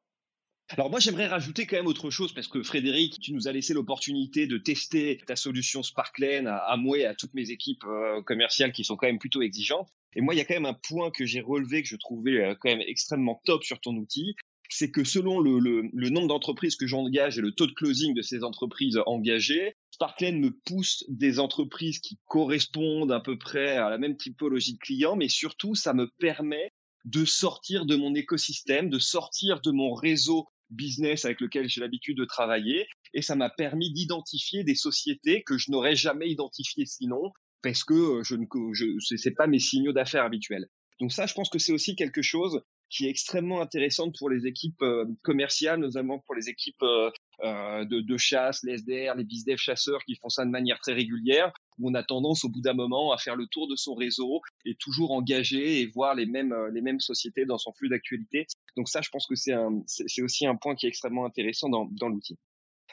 Alors 0.68 0.90
moi 0.90 0.98
j'aimerais 0.98 1.28
rajouter 1.28 1.64
quand 1.64 1.76
même 1.76 1.86
autre 1.86 2.10
chose 2.10 2.32
parce 2.32 2.48
que 2.48 2.62
Frédéric, 2.62 3.20
tu 3.20 3.32
nous 3.32 3.46
as 3.46 3.52
laissé 3.52 3.72
l'opportunité 3.72 4.48
de 4.48 4.58
tester 4.58 5.18
ta 5.24 5.36
solution 5.36 5.84
Sparklen 5.84 6.48
à, 6.48 6.76
moi 6.76 6.98
et 6.98 7.06
à 7.06 7.14
toutes 7.14 7.34
mes 7.34 7.50
équipes 7.50 7.84
commerciales 8.24 8.72
qui 8.72 8.82
sont 8.82 8.96
quand 8.96 9.06
même 9.06 9.20
plutôt 9.20 9.42
exigeantes. 9.42 9.88
Et 10.14 10.20
moi 10.20 10.34
il 10.34 10.38
y 10.38 10.40
a 10.40 10.44
quand 10.44 10.54
même 10.54 10.66
un 10.66 10.74
point 10.74 11.12
que 11.12 11.24
j'ai 11.24 11.40
relevé 11.40 11.82
que 11.82 11.88
je 11.88 11.94
trouvais 11.94 12.56
quand 12.60 12.68
même 12.68 12.82
extrêmement 12.84 13.40
top 13.44 13.62
sur 13.62 13.80
ton 13.80 13.94
outil, 13.94 14.34
c'est 14.68 14.90
que 14.90 15.04
selon 15.04 15.38
le 15.38 16.08
nombre 16.08 16.26
d'entreprises 16.26 16.74
que 16.74 16.88
j'engage 16.88 17.38
et 17.38 17.42
le 17.42 17.52
taux 17.52 17.68
de 17.68 17.72
closing 17.72 18.12
de 18.12 18.22
ces 18.22 18.42
entreprises 18.42 18.98
engagées, 19.06 19.76
Sparklen 19.96 20.38
me 20.38 20.50
pousse 20.50 21.04
des 21.08 21.38
entreprises 21.38 22.00
qui 22.00 22.18
correspondent 22.26 23.12
à 23.12 23.20
peu 23.20 23.38
près 23.38 23.78
à 23.78 23.88
la 23.88 23.96
même 23.96 24.16
typologie 24.18 24.74
de 24.74 24.78
clients, 24.78 25.16
mais 25.16 25.28
surtout, 25.28 25.74
ça 25.74 25.94
me 25.94 26.10
permet 26.18 26.70
de 27.06 27.24
sortir 27.24 27.86
de 27.86 27.96
mon 27.96 28.14
écosystème, 28.14 28.90
de 28.90 28.98
sortir 28.98 29.60
de 29.60 29.70
mon 29.70 29.94
réseau 29.94 30.46
business 30.70 31.24
avec 31.24 31.40
lequel 31.40 31.68
j'ai 31.68 31.80
l'habitude 31.80 32.18
de 32.18 32.24
travailler. 32.24 32.86
Et 33.14 33.22
ça 33.22 33.36
m'a 33.36 33.48
permis 33.48 33.92
d'identifier 33.92 34.64
des 34.64 34.74
sociétés 34.74 35.42
que 35.44 35.56
je 35.56 35.70
n'aurais 35.70 35.96
jamais 35.96 36.28
identifiées 36.28 36.86
sinon, 36.86 37.32
parce 37.62 37.84
que 37.84 37.94
euh, 37.94 38.22
je 38.24 38.34
ne, 38.34 38.44
je, 38.72 39.16
c'est 39.16 39.34
pas 39.34 39.46
mes 39.46 39.60
signaux 39.60 39.92
d'affaires 39.92 40.24
habituels. 40.24 40.66
Donc 41.00 41.12
ça, 41.12 41.26
je 41.26 41.34
pense 41.34 41.48
que 41.48 41.58
c'est 41.58 41.72
aussi 41.72 41.94
quelque 41.94 42.22
chose 42.22 42.60
qui 42.88 43.06
est 43.06 43.10
extrêmement 43.10 43.60
intéressante 43.60 44.14
pour 44.18 44.30
les 44.30 44.46
équipes 44.46 44.82
euh, 44.82 45.04
commerciales, 45.22 45.80
notamment 45.80 46.20
pour 46.20 46.34
les 46.34 46.48
équipes 46.48 46.82
euh, 46.82 47.84
de, 47.84 48.16
chasse, 48.16 48.62
les 48.64 48.78
SDR, 48.78 49.14
les 49.16 49.24
bizdev 49.24 49.58
chasseurs 49.58 50.02
qui 50.04 50.16
font 50.16 50.28
ça 50.28 50.44
de 50.44 50.50
manière 50.50 50.78
très 50.80 50.94
régulière, 50.94 51.52
où 51.78 51.90
on 51.90 51.94
a 51.94 52.02
tendance 52.02 52.44
au 52.44 52.48
bout 52.48 52.60
d'un 52.60 52.74
moment 52.74 53.12
à 53.12 53.18
faire 53.18 53.36
le 53.36 53.46
tour 53.46 53.68
de 53.68 53.76
son 53.76 53.94
réseau 53.94 54.40
et 54.64 54.74
toujours 54.78 55.12
engager 55.12 55.80
et 55.80 55.86
voir 55.86 56.14
les 56.14 56.26
mêmes, 56.26 56.54
les 56.72 56.80
mêmes 56.80 57.00
sociétés 57.00 57.44
dans 57.44 57.58
son 57.58 57.72
flux 57.72 57.88
d'actualité. 57.88 58.46
Donc 58.76 58.88
ça, 58.88 59.00
je 59.00 59.10
pense 59.10 59.26
que 59.26 59.34
c'est, 59.34 60.22
aussi 60.22 60.46
un 60.46 60.56
point 60.56 60.74
qui 60.74 60.86
est 60.86 60.88
extrêmement 60.88 61.24
intéressant 61.24 61.68
dans, 61.68 61.88
dans 61.92 62.08
l'outil. 62.08 62.38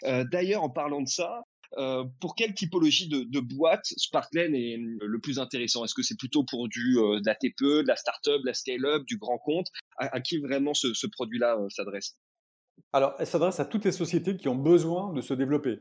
D'ailleurs, 0.02 0.64
en 0.64 0.70
parlant 0.70 1.02
de 1.02 1.08
ça, 1.08 1.44
euh, 1.78 2.04
pour 2.20 2.36
quelle 2.36 2.54
typologie 2.54 3.08
de, 3.08 3.40
boîte 3.40 3.86
Sparklen 3.98 4.54
est 4.54 4.78
le 4.78 5.20
plus 5.20 5.40
intéressant? 5.40 5.84
Est-ce 5.84 5.96
que 5.96 6.04
c'est 6.04 6.18
plutôt 6.18 6.44
pour 6.44 6.68
du 6.68 6.98
euh, 6.98 7.20
de 7.20 7.26
la 7.26 7.36
TPE, 7.36 7.84
de 7.84 7.88
la 7.88 7.96
startup, 7.96 8.42
de 8.42 8.46
la 8.46 8.54
scale-up, 8.54 9.04
du 9.06 9.18
grand 9.18 9.38
compte? 9.40 9.68
À, 9.98 10.22
qui 10.22 10.38
vraiment 10.40 10.74
ce, 10.74 11.08
produit-là 11.08 11.58
euh, 11.58 11.70
s'adresse? 11.70 12.16
Alors, 12.92 13.14
elle 13.20 13.28
s'adresse 13.28 13.60
à 13.60 13.66
toutes 13.66 13.86
les 13.86 13.92
sociétés 13.92 14.38
qui 14.38 14.48
ont 14.48 14.56
besoin 14.56 15.14
de 15.14 15.22
se 15.22 15.34
développer. 15.34 15.80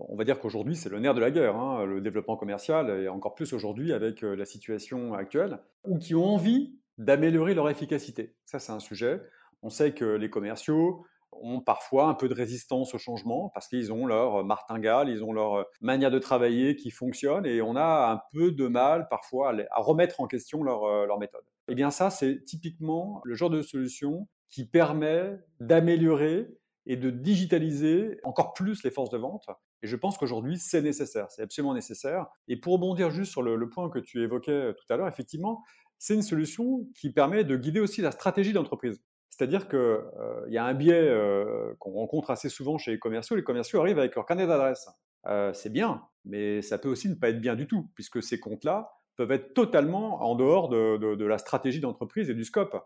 On 0.00 0.16
va 0.16 0.24
dire 0.24 0.38
qu'aujourd'hui, 0.38 0.76
c'est 0.76 0.88
le 0.88 1.00
nerf 1.00 1.14
de 1.14 1.20
la 1.20 1.30
guerre, 1.30 1.56
hein, 1.56 1.84
le 1.84 2.00
développement 2.00 2.36
commercial, 2.36 2.90
et 3.00 3.08
encore 3.08 3.34
plus 3.34 3.52
aujourd'hui 3.52 3.92
avec 3.92 4.22
la 4.22 4.44
situation 4.44 5.14
actuelle, 5.14 5.58
ou 5.84 5.98
qui 5.98 6.14
ont 6.14 6.24
envie 6.24 6.78
d'améliorer 6.98 7.54
leur 7.54 7.68
efficacité. 7.68 8.36
Ça, 8.44 8.58
c'est 8.58 8.72
un 8.72 8.80
sujet. 8.80 9.20
On 9.62 9.70
sait 9.70 9.92
que 9.92 10.04
les 10.04 10.30
commerciaux, 10.30 11.04
ont 11.32 11.60
parfois 11.60 12.08
un 12.08 12.14
peu 12.14 12.28
de 12.28 12.34
résistance 12.34 12.94
au 12.94 12.98
changement 12.98 13.50
parce 13.54 13.68
qu'ils 13.68 13.92
ont 13.92 14.06
leur 14.06 14.44
martingale, 14.44 15.08
ils 15.08 15.22
ont 15.22 15.32
leur 15.32 15.66
manière 15.80 16.10
de 16.10 16.18
travailler 16.18 16.76
qui 16.76 16.90
fonctionne 16.90 17.46
et 17.46 17.60
on 17.62 17.76
a 17.76 18.12
un 18.12 18.20
peu 18.32 18.52
de 18.52 18.66
mal 18.66 19.08
parfois 19.08 19.54
à 19.70 19.80
remettre 19.80 20.20
en 20.20 20.26
question 20.26 20.62
leur, 20.62 21.06
leur 21.06 21.18
méthode. 21.18 21.44
Et 21.68 21.72
eh 21.72 21.74
bien 21.74 21.90
ça, 21.90 22.10
c'est 22.10 22.44
typiquement 22.44 23.20
le 23.24 23.34
genre 23.34 23.50
de 23.50 23.62
solution 23.62 24.28
qui 24.48 24.66
permet 24.66 25.38
d'améliorer 25.60 26.48
et 26.86 26.96
de 26.96 27.10
digitaliser 27.10 28.18
encore 28.24 28.54
plus 28.54 28.82
les 28.82 28.90
forces 28.90 29.10
de 29.10 29.18
vente. 29.18 29.46
Et 29.82 29.86
je 29.86 29.96
pense 29.96 30.18
qu'aujourd'hui, 30.18 30.58
c'est 30.58 30.82
nécessaire, 30.82 31.30
c'est 31.30 31.42
absolument 31.42 31.74
nécessaire. 31.74 32.26
Et 32.48 32.56
pour 32.56 32.74
rebondir 32.74 33.10
juste 33.10 33.30
sur 33.30 33.42
le, 33.42 33.68
point 33.68 33.88
que 33.90 33.98
tu 33.98 34.22
évoquais 34.22 34.74
tout 34.74 34.92
à 34.92 34.96
l'heure, 34.96 35.08
effectivement, 35.08 35.62
c'est 35.98 36.14
une 36.14 36.22
solution 36.22 36.86
qui 36.94 37.12
permet 37.12 37.44
de 37.44 37.56
guider 37.56 37.80
aussi 37.80 38.00
la 38.00 38.10
stratégie 38.10 38.52
d'entreprise. 38.52 39.02
C'est-à-dire 39.30 39.68
qu'il 39.68 39.78
euh, 39.78 40.48
y 40.48 40.58
a 40.58 40.64
un 40.64 40.74
biais 40.74 41.08
euh, 41.08 41.74
qu'on 41.78 41.92
rencontre 41.92 42.30
assez 42.30 42.48
souvent 42.48 42.76
chez 42.76 42.92
les 42.92 42.98
commerciaux. 42.98 43.36
Les 43.36 43.44
commerciaux 43.44 43.80
arrivent 43.80 43.98
avec 43.98 44.14
leur 44.14 44.26
carnet 44.26 44.46
d'adresse. 44.46 44.88
Euh, 45.26 45.52
c'est 45.52 45.70
bien, 45.70 46.02
mais 46.24 46.62
ça 46.62 46.78
peut 46.78 46.88
aussi 46.88 47.08
ne 47.08 47.14
pas 47.14 47.28
être 47.28 47.40
bien 47.40 47.54
du 47.54 47.66
tout, 47.66 47.88
puisque 47.94 48.22
ces 48.22 48.40
comptes-là 48.40 48.90
peuvent 49.16 49.32
être 49.32 49.54
totalement 49.54 50.22
en 50.22 50.34
dehors 50.34 50.68
de, 50.68 51.24
la 51.24 51.38
stratégie 51.38 51.80
d'entreprise 51.80 52.30
et 52.30 52.34
du 52.34 52.44
scope. 52.44 52.76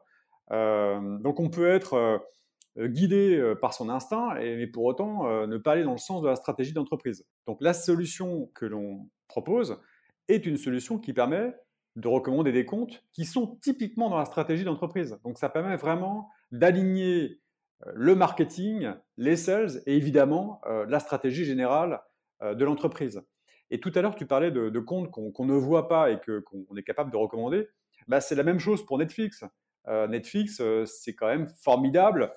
donc 0.51 1.41
on 1.41 1.51
peut 1.51 1.69
être 1.69 2.23
guidé 2.79 3.55
par 3.61 3.75
son 3.75 3.89
instinct, 3.89 4.35
mais 4.35 4.67
pour 4.67 4.85
autant 4.85 5.47
ne 5.47 5.59
pas 5.59 5.73
aller 5.73 5.85
dans 5.85 5.93
le 5.93 5.99
sens 5.99 6.23
de 6.23 6.29
la 6.29 6.37
stratégie 6.37 6.73
d'entreprise. 6.73 7.27
Donc 7.47 7.59
la 7.61 7.75
solution 7.75 8.51
que 8.55 8.65
l'on 8.65 9.09
propose 9.29 9.79
est 10.29 10.47
une 10.47 10.57
solution 10.57 10.99
qui 10.99 11.13
permet 11.13 11.55
de 11.97 12.09
recommander 12.09 12.53
des 12.53 12.65
comptes 12.65 13.05
qui 13.13 13.25
sont 13.25 13.59
typiquement 13.61 14.09
dans 14.09 14.19
la 14.19 14.25
stratégie 14.25 14.65
d'entreprise. 14.65 15.19
Donc 15.25 15.39
ça 15.39 15.49
permet 15.49 15.77
vraiment 15.77 16.31
d'aligner 16.51 17.41
euh, 17.87 17.93
le 17.95 18.15
marketing, 18.15 18.93
les 19.17 19.37
sales 19.37 19.83
et 19.87 19.97
évidemment 19.97 20.61
euh, 20.67 20.87
la 20.89 21.01
stratégie 21.01 21.45
générale 21.45 22.01
euh, 22.43 22.55
de 22.55 22.65
l'entreprise. 22.65 23.23
Et 23.71 23.81
tout 23.81 23.93
à 23.95 24.03
l'heure, 24.03 24.15
tu 24.15 24.27
parlais 24.27 24.51
de, 24.51 24.79
comptes 24.81 25.11
qu'on 25.11 25.45
ne 25.47 25.55
voit 25.55 25.89
pas 25.89 26.11
et 26.11 26.19
qu'on 26.21 26.77
est 26.77 26.83
capable 26.83 27.11
de 27.11 27.17
recommander. 27.17 27.69
Bah, 28.07 28.21
c'est 28.21 28.35
la 28.35 28.43
même 28.43 28.59
chose 28.59 28.85
pour 28.85 28.99
Netflix. 28.99 29.45
Netflix, 29.89 30.63
c'est 30.85 31.15
quand 31.15 31.27
même 31.27 31.49
formidable 31.49 32.31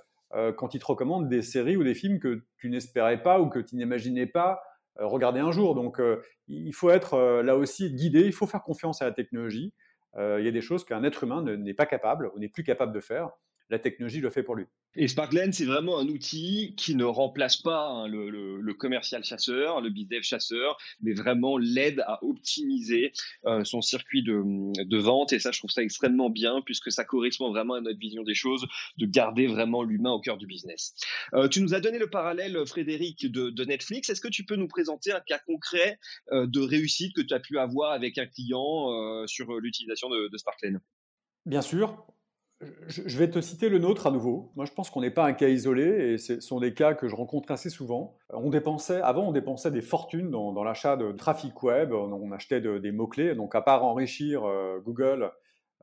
quand 0.57 0.73
ils 0.73 0.79
te 0.79 0.85
recommandent 0.85 1.29
des 1.29 1.41
séries 1.41 1.77
ou 1.77 1.83
des 1.83 1.95
films 1.95 2.19
que 2.19 2.43
tu 2.57 2.69
n'espérais 2.69 3.21
pas 3.21 3.39
ou 3.39 3.47
que 3.49 3.59
tu 3.59 3.75
n'imaginais 3.75 4.25
pas 4.25 4.61
regarder 4.97 5.39
un 5.39 5.51
jour. 5.51 5.75
Donc, 5.75 6.01
il 6.47 6.73
faut 6.73 6.89
être 6.89 7.41
là 7.41 7.55
aussi 7.55 7.93
guidé, 7.93 8.21
il 8.21 8.33
faut 8.33 8.47
faire 8.47 8.63
confiance 8.63 9.01
à 9.01 9.05
la 9.05 9.11
technologie. 9.11 9.73
il 10.17 10.43
y 10.43 10.47
a 10.47 10.51
des 10.51 10.61
choses 10.61 10.83
qu'un 10.83 11.03
être 11.03 11.23
humain 11.23 11.41
n'est 11.41 11.73
pas 11.73 11.85
capable 11.85 12.31
ou 12.35 12.39
n'est 12.39 12.49
plus 12.49 12.63
capable 12.63 12.93
de 12.93 12.99
faire 12.99 13.29
la 13.69 13.79
technologie 13.79 14.19
le 14.19 14.29
fait 14.29 14.43
pour 14.43 14.55
lui. 14.55 14.65
Et 14.97 15.09
Sparklen, 15.09 15.51
c'est 15.51 15.65
vraiment 15.65 15.99
un 15.99 16.07
outil 16.07 16.73
qui 16.77 16.95
ne 16.95 17.03
remplace 17.03 17.57
pas 17.57 17.87
hein, 17.87 18.07
le, 18.07 18.73
commercial 18.73 19.23
chasseur, 19.23 19.81
le 19.81 19.89
business 19.89 20.23
chasseur, 20.23 20.77
mais 21.01 21.13
vraiment 21.13 21.57
l'aide 21.57 22.01
à 22.07 22.23
optimiser 22.23 23.11
euh, 23.45 23.63
son 23.65 23.81
circuit 23.81 24.23
de, 24.23 24.97
vente. 24.97 25.33
Et 25.33 25.39
ça, 25.39 25.51
je 25.51 25.59
trouve 25.59 25.71
ça 25.71 25.81
extrêmement 25.81 26.29
bien 26.29 26.61
puisque 26.65 26.91
ça 26.91 27.03
correspond 27.03 27.49
vraiment 27.49 27.73
à 27.73 27.81
notre 27.81 27.99
vision 27.99 28.23
des 28.23 28.35
choses, 28.35 28.65
de 28.97 29.05
garder 29.05 29.47
vraiment 29.47 29.83
l'humain 29.83 30.11
au 30.11 30.21
cœur 30.21 30.37
du 30.37 30.47
business. 30.47 30.95
Euh, 31.33 31.49
tu 31.49 31.61
nous 31.61 31.73
as 31.73 31.81
donné 31.81 31.99
le 31.99 32.09
parallèle, 32.09 32.65
Frédéric, 32.65 33.29
de, 33.29 33.65
Netflix. 33.65 34.09
Est-ce 34.09 34.21
que 34.21 34.27
tu 34.27 34.45
peux 34.45 34.55
nous 34.55 34.67
présenter 34.67 35.11
un 35.11 35.19
cas 35.19 35.39
concret 35.39 35.97
euh, 36.31 36.45
de 36.45 36.59
réussite 36.61 37.15
que 37.15 37.21
tu 37.21 37.33
as 37.33 37.39
pu 37.39 37.57
avoir 37.57 37.91
avec 37.91 38.17
un 38.17 38.27
client 38.27 39.25
sur 39.27 39.59
l'utilisation 39.59 40.09
de, 40.09 40.29
de 40.29 40.37
Sparklen 40.37 40.79
Bien 41.45 41.61
sûr 41.61 42.05
je 42.87 43.17
vais 43.17 43.29
te 43.29 43.41
citer 43.41 43.67
le 43.67 43.79
nôtre 43.79 44.07
à 44.07 44.11
nouveau. 44.11 44.51
Moi, 44.55 44.65
je 44.65 44.71
pense 44.71 44.89
qu'on 44.89 45.01
n'est 45.01 45.11
pas 45.11 45.25
un 45.25 45.33
cas 45.33 45.49
isolé 45.49 46.13
et 46.13 46.17
ce 46.17 46.39
sont 46.39 46.59
des 46.59 46.73
cas 46.73 46.93
que 46.93 47.07
je 47.07 47.15
rencontre 47.15 47.51
assez 47.51 47.69
souvent. 47.69 48.17
On 48.29 48.49
dépensait, 48.49 49.01
avant, 49.01 49.27
on 49.27 49.31
dépensait 49.31 49.71
des 49.71 49.81
fortunes 49.81 50.31
dans, 50.31 50.63
l'achat 50.63 50.95
de 50.95 51.11
trafic 51.11 51.61
web. 51.63 51.91
On 51.91 52.31
achetait 52.31 52.61
des 52.61 52.91
mots-clés. 52.91 53.35
Donc, 53.35 53.55
à 53.55 53.61
part 53.61 53.83
enrichir 53.83 54.45
euh, 54.45 54.79
Google, 54.79 55.31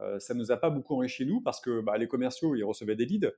euh, 0.00 0.18
ça 0.18 0.32
ne 0.32 0.38
nous 0.38 0.50
a 0.50 0.56
pas 0.56 0.70
beaucoup 0.70 0.94
enrichi 0.94 1.26
nous 1.26 1.42
parce 1.42 1.60
que 1.60 1.80
bah, 1.80 1.98
les 1.98 2.08
commerciaux, 2.08 2.54
ils 2.54 2.64
recevaient 2.64 2.96
des 2.96 3.04
leads, 3.04 3.32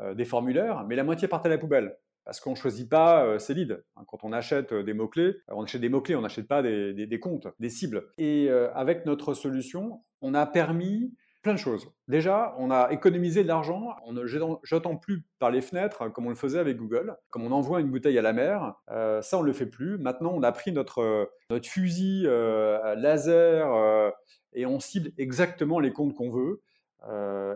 euh, 0.00 0.14
des 0.14 0.26
formulaires, 0.26 0.84
mais 0.86 0.96
la 0.96 1.04
moitié 1.04 1.28
partait 1.28 1.48
à 1.48 1.50
la 1.50 1.58
poubelle 1.58 1.96
parce 2.26 2.40
qu'on 2.40 2.50
ne 2.50 2.56
choisit 2.56 2.88
pas 2.90 3.38
ces 3.38 3.54
leads. 3.54 3.78
Hein, 3.96 4.02
quand 4.08 4.24
on 4.24 4.32
achète 4.32 4.74
des 4.74 4.94
mots-clés, 4.94 5.36
on 5.48 5.62
achète 5.62 5.80
des 5.80 5.88
mots-clés, 5.88 6.16
on 6.16 6.22
n'achète 6.22 6.48
pas 6.48 6.60
des, 6.60 7.20
comptes, 7.22 7.46
des 7.60 7.70
cibles. 7.70 8.08
Et 8.18 8.50
avec 8.50 9.06
notre 9.06 9.32
solution, 9.32 10.02
on 10.22 10.34
a 10.34 10.44
permis 10.44 11.14
plein 11.46 11.54
de 11.54 11.60
choses. 11.60 11.88
Déjà, 12.08 12.56
on 12.58 12.72
a 12.72 12.90
économisé 12.90 13.44
de 13.44 13.48
l'argent 13.48 13.94
en 14.04 14.12
ne 14.12 14.26
jetant 14.26 14.96
plus 14.96 15.24
par 15.38 15.52
les 15.52 15.60
fenêtres 15.60 16.02
hein, 16.02 16.10
comme 16.10 16.26
on 16.26 16.30
le 16.30 16.34
faisait 16.34 16.58
avec 16.58 16.76
Google. 16.76 17.16
Comme 17.30 17.44
on 17.44 17.52
envoie 17.52 17.80
une 17.80 17.88
bouteille 17.88 18.18
à 18.18 18.22
la 18.22 18.32
mer, 18.32 18.74
euh, 18.90 19.22
ça 19.22 19.38
on 19.38 19.42
ne 19.42 19.46
le 19.46 19.52
fait 19.52 19.66
plus. 19.66 19.96
Maintenant, 19.96 20.32
on 20.34 20.42
a 20.42 20.50
pris 20.50 20.72
notre, 20.72 21.30
fusil 21.62 22.24
euh, 22.26 22.96
laser 22.96 23.72
euh, 23.72 24.10
et 24.54 24.66
on 24.66 24.80
cible 24.80 25.12
exactement 25.18 25.78
les 25.78 25.92
comptes 25.92 26.16
qu'on 26.16 26.32
veut. 26.32 26.62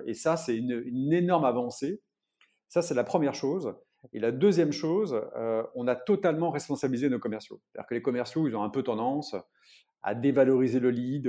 et 0.07 0.15
ça, 0.15 0.37
c'est 0.37 0.57
une, 0.57 1.13
énorme 1.13 1.45
avancée. 1.45 2.01
Ça, 2.69 2.83
c'est 2.83 2.95
la 2.95 3.03
première 3.03 3.35
chose. 3.35 3.75
Et 4.13 4.21
la 4.21 4.31
deuxième 4.31 4.71
chose, 4.71 5.21
on 5.75 5.89
a 5.89 5.97
totalement 5.97 6.53
responsabilisé 6.53 7.09
nos 7.09 7.19
commerciaux. 7.19 7.61
C'est-à-dire 7.67 7.89
que 7.89 7.95
les 7.95 8.03
commerciaux, 8.03 8.47
ils 8.47 8.55
ont 8.55 8.63
un 8.63 8.71
peu 8.71 8.85
tendance 8.85 9.35
à 10.05 10.15
dévaloriser 10.15 10.79
le 10.79 10.91
lead 10.91 11.29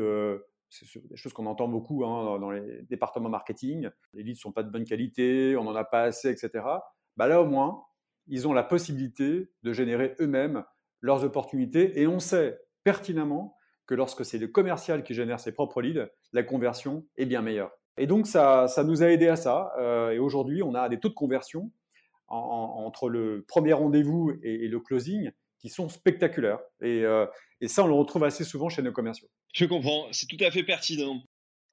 c'est 0.71 1.05
des 1.07 1.17
choses 1.17 1.33
qu'on 1.33 1.45
entend 1.45 1.67
beaucoup 1.67 2.05
hein, 2.05 2.39
dans 2.39 2.49
les 2.49 2.83
départements 2.83 3.29
marketing. 3.29 3.89
Les 4.13 4.23
leads 4.23 4.37
ne 4.37 4.39
sont 4.39 4.51
pas 4.51 4.63
de 4.63 4.71
bonne 4.71 4.85
qualité, 4.85 5.55
on 5.57 5.65
n'en 5.65 5.75
a 5.75 5.83
pas 5.83 6.03
assez, 6.03 6.29
etc. 6.29 6.65
Bah 7.17 7.27
là, 7.27 7.41
au 7.41 7.45
moins, 7.45 7.83
ils 8.27 8.47
ont 8.47 8.53
la 8.53 8.63
possibilité 8.63 9.51
de 9.63 9.73
générer 9.73 10.15
eux-mêmes 10.19 10.63
leurs 11.01 11.23
opportunités 11.25 11.99
et 11.99 12.07
on 12.07 12.19
sait 12.19 12.59
pertinemment 12.83 13.55
que 13.85 13.95
lorsque 13.95 14.23
c'est 14.23 14.37
le 14.37 14.47
commercial 14.47 15.03
qui 15.03 15.13
génère 15.13 15.39
ses 15.39 15.51
propres 15.51 15.81
leads, 15.81 16.09
la 16.31 16.43
conversion 16.43 17.05
est 17.17 17.25
bien 17.25 17.41
meilleure. 17.41 17.71
Et 17.97 18.07
donc, 18.07 18.25
ça, 18.25 18.67
ça 18.67 18.85
nous 18.85 19.03
a 19.03 19.07
aidé 19.07 19.27
à 19.27 19.35
ça. 19.35 19.73
Euh, 19.77 20.11
et 20.11 20.19
aujourd'hui, 20.19 20.63
on 20.63 20.73
a 20.73 20.87
des 20.87 20.99
taux 20.99 21.09
de 21.09 21.13
conversion 21.13 21.71
entre 22.27 23.09
le 23.09 23.43
premier 23.45 23.73
rendez-vous 23.73 24.31
et, 24.41 24.69
le 24.69 24.79
closing 24.79 25.31
qui 25.61 25.69
sont 25.69 25.89
spectaculaires. 25.89 26.59
Et, 26.81 27.05
euh, 27.05 27.25
et 27.61 27.67
ça, 27.67 27.83
on 27.83 27.87
le 27.87 27.93
retrouve 27.93 28.23
assez 28.23 28.43
souvent 28.43 28.69
chez 28.69 28.81
nos 28.81 28.91
commerciaux. 28.91 29.29
Je 29.53 29.65
comprends, 29.65 30.07
c'est 30.11 30.25
tout 30.25 30.43
à 30.43 30.49
fait 30.49 30.63
pertinent. 30.63 31.21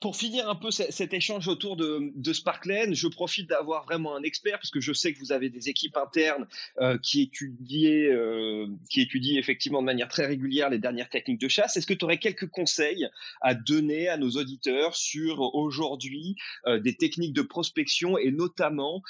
Pour 0.01 0.17
finir 0.17 0.49
un 0.49 0.55
peu 0.55 0.71
cet 0.71 1.13
échange 1.13 1.49
autour 1.49 1.77
de, 1.77 2.13
de 2.15 2.33
Sparklen, 2.33 2.95
je 2.95 3.09
profite 3.09 3.49
d'avoir 3.49 3.85
vraiment 3.85 4.15
un 4.15 4.23
expert 4.23 4.59
parce 4.59 4.71
que 4.71 4.81
je 4.81 4.93
sais 4.93 5.13
que 5.13 5.19
vous 5.19 5.33
avez 5.33 5.51
des 5.51 5.69
équipes 5.69 5.97
internes 5.97 6.47
euh, 6.81 6.99
qui 6.99 7.23
étudient, 7.23 8.15
euh, 8.15 8.69
qui 8.91 9.01
étudient 9.01 9.37
effectivement 9.41 9.81
de 9.81 9.87
manière 9.87 10.07
très 10.07 10.27
régulière 10.27 10.71
les 10.71 10.79
dernières 10.79 11.09
techniques 11.09 11.41
de 11.41 11.49
chasse. 11.49 11.77
Est-ce 11.77 11.87
que 11.87 11.95
tu 11.95 12.05
aurais 12.05 12.19
quelques 12.19 12.49
conseils 12.49 13.09
à 13.41 13.55
donner 13.57 14.07
à 14.07 14.17
nos 14.17 14.31
auditeurs 14.31 14.95
sur 14.95 15.41
aujourd'hui 15.57 16.37
euh, 16.67 16.79
des 16.79 16.95
techniques 16.95 17.35
de 17.35 17.43
prospection 17.43 18.19
et 18.19 18.31
notamment 18.31 19.03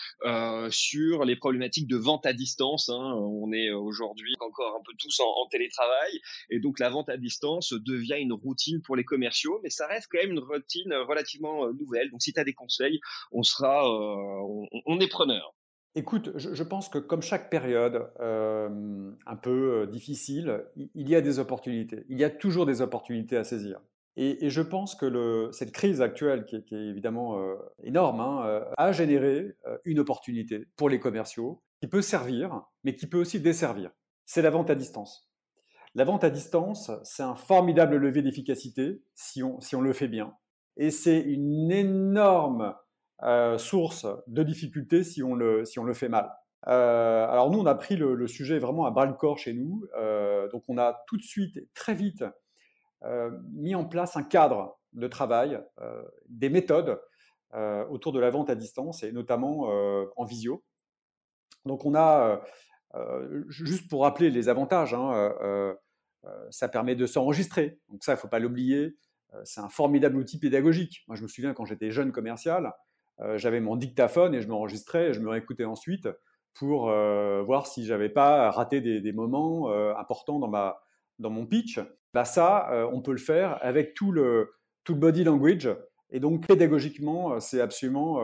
sur 0.71 1.25
les 1.27 1.37
problématiques 1.37 1.87
de 1.87 1.97
vente 1.97 2.25
à 2.25 2.33
distance 2.33 2.89
hein? 2.89 3.15
On 3.15 3.53
est 3.53 3.71
aujourd'hui 3.73 4.35
encore 4.41 4.77
un 4.77 4.83
peu 4.87 4.93
tous 4.99 5.21
en 5.21 5.47
télétravail 5.51 6.21
et 6.49 6.61
donc 6.61 6.79
la 6.79 6.89
vente 6.89 7.11
à 7.11 7.19
distance 7.19 7.75
devient 7.75 8.17
une 8.19 8.33
routine 8.33 8.81
pour 8.81 8.97
les 8.97 9.05
commerciaux, 9.05 9.61
mais 9.63 9.71
ça 9.71 9.87
reste 9.87 10.09
quand 10.11 10.19
même 10.19 10.33
une 10.33 10.39
routine 10.39 10.78
relativement 10.87 11.67
euh, 11.67 11.73
nouvelle. 11.73 12.11
Donc 12.11 12.23
si 12.23 12.33
tu 12.33 12.41
as 12.41 12.45
des 12.45 12.55
conseils, 12.55 13.01
on 13.33 13.43
sera, 13.43 13.87
euh, 13.87 14.67
on, 14.87 15.01
est 15.01 15.09
preneur. 15.09 15.55
Écoute, 15.95 16.33
je, 16.37 16.63
pense 16.63 16.89
que 16.89 16.99
comme 16.99 17.23
chaque 17.23 17.51
période 17.51 18.11
euh, 18.21 19.11
un 19.27 19.37
peu 19.37 19.89
difficile, 19.91 20.65
il 20.77 21.09
y 21.09 21.17
a 21.17 21.21
des 21.21 21.39
opportunités. 21.39 22.05
Il 22.09 22.19
y 22.19 22.25
a 22.25 22.31
toujours 22.31 22.67
des 22.67 22.83
opportunités 22.83 23.37
à 23.37 23.45
saisir. 23.45 23.81
Et, 24.17 24.51
je 24.51 24.63
pense 24.63 24.97
que 24.97 25.49
cette 25.53 25.73
crise 25.73 26.01
actuelle, 26.01 26.45
qui 26.45 26.57
est, 26.57 26.73
évidemment 26.73 27.41
énorme, 27.85 28.21
hein, 28.21 28.65
a 28.77 28.91
généré 28.91 29.57
une 29.85 30.01
opportunité 30.01 30.67
pour 30.77 30.89
les 30.89 30.99
commerciaux 30.99 31.63
qui 31.81 31.87
peut 31.87 32.03
servir, 32.03 32.63
mais 32.83 32.97
qui 32.97 33.07
peut 33.07 33.19
aussi 33.19 33.41
desservir. 33.41 33.93
C'est 34.27 34.43
la 34.43 34.51
vente 34.51 34.71
à 34.71 34.75
distance. 34.75 35.29
La 35.95 36.05
vente 36.05 36.25
à 36.25 36.31
distance, 36.31 36.91
c'est 37.03 37.23
un 37.23 37.35
formidable 37.35 37.97
levier 37.97 38.23
d'efficacité 38.23 39.01
si 39.15 39.43
on, 39.43 39.61
si 39.61 39.75
on 39.75 39.81
le 39.81 39.93
fait 39.93 40.09
bien 40.09 40.35
et 40.79 40.91
c'est 40.91 41.21
une 41.21 41.71
énorme 41.71 42.75
euh, 43.25 43.59
source 43.59 44.07
de 44.29 44.45
difficultés 44.45 45.03
si 45.03 45.25
on 45.25 45.35
le, 45.35 45.65
si 45.65 45.81
on 45.81 45.85
le 45.85 45.93
fait 45.93 46.09
mal. 46.09 46.33
Euh, 46.69 47.27
alors 47.27 47.51
nous, 47.51 47.59
on 47.59 47.67
a 47.67 47.75
pris 47.75 47.97
le, 47.97 48.27
sujet 48.29 48.61
vraiment 48.61 48.87
à 48.87 48.93
bras 48.93 49.07
le 49.07 49.15
corps 49.15 49.39
chez 49.39 49.55
nous, 49.55 49.85
euh, 49.97 50.49
donc 50.51 50.63
on 50.69 50.79
a 50.79 51.05
tout 51.09 51.17
de 51.17 51.23
suite, 51.23 51.59
très 51.75 51.95
vite, 51.95 52.25
mis 53.53 53.77
en 53.77 53.85
place 53.85 54.17
un 54.17 54.25
cadre 54.25 54.77
de 54.93 55.07
travail, 55.07 55.61
des 56.29 56.49
méthodes 56.49 57.01
autour 57.91 58.13
de 58.13 58.19
la 58.19 58.29
vente 58.31 58.51
à 58.51 58.57
distance 58.57 59.05
et 59.05 59.13
notamment 59.13 59.69
en 60.17 60.25
visio. 60.25 60.65
Donc 61.65 61.85
on 61.85 61.95
a, 61.95 62.43
juste 63.47 63.89
pour 63.89 64.03
rappeler 64.03 64.31
les 64.31 64.49
avantages, 64.49 64.95
hein, 64.95 65.77
ça 66.51 66.69
permet 66.69 66.97
de 66.97 67.07
s'enregistrer, 67.07 67.79
donc 67.89 68.03
ça, 68.03 68.13
il 68.13 68.17
ne 68.17 68.21
faut 68.21 68.27
pas 68.29 68.41
l'oublier. 68.41 68.97
Euh, 69.35 69.41
c'est 69.45 69.61
un 69.61 69.69
formidable 69.69 70.17
outil 70.17 70.39
pédagogique. 70.39 71.05
Moi, 71.09 71.17
je 71.17 71.23
me 71.23 71.29
souviens 71.29 71.55
quand 71.55 71.65
j'étais 71.65 71.91
jeune 71.91 72.13
commercial, 72.13 72.73
euh, 73.21 73.37
j'avais 73.39 73.61
mon 73.61 73.77
dictaphone 73.77 74.35
et 74.35 74.41
je 74.41 74.49
m'enregistrais 74.49 75.09
et 75.11 75.13
je 75.13 75.21
me 75.21 75.29
réécoutais 75.29 75.65
ensuite 75.65 76.09
pour 76.55 76.91
euh, 76.91 77.43
voir 77.43 77.67
si 77.67 77.85
j'avais 77.85 78.09
pas 78.09 78.51
raté 78.51 78.81
des, 78.81 79.13
moments 79.13 79.71
importants 79.97 80.39
dans, 80.39 80.49
ma, 80.49 80.81
dans 81.19 81.31
mon 81.31 81.47
pitch. 81.47 81.81
Bah 82.15 82.25
ça, 82.25 82.89
on 82.93 83.01
peut 83.01 83.13
le 83.13 83.19
faire 83.19 83.59
avec 83.63 83.95
tout 83.95 84.11
le, 84.11 84.55
tout 84.83 84.97
body 84.97 85.25
language. 85.25 85.69
Et 86.11 86.21
donc, 86.21 86.47
pédagogiquement, 86.47 87.39
c'est 87.39 87.61
absolument 87.61 88.21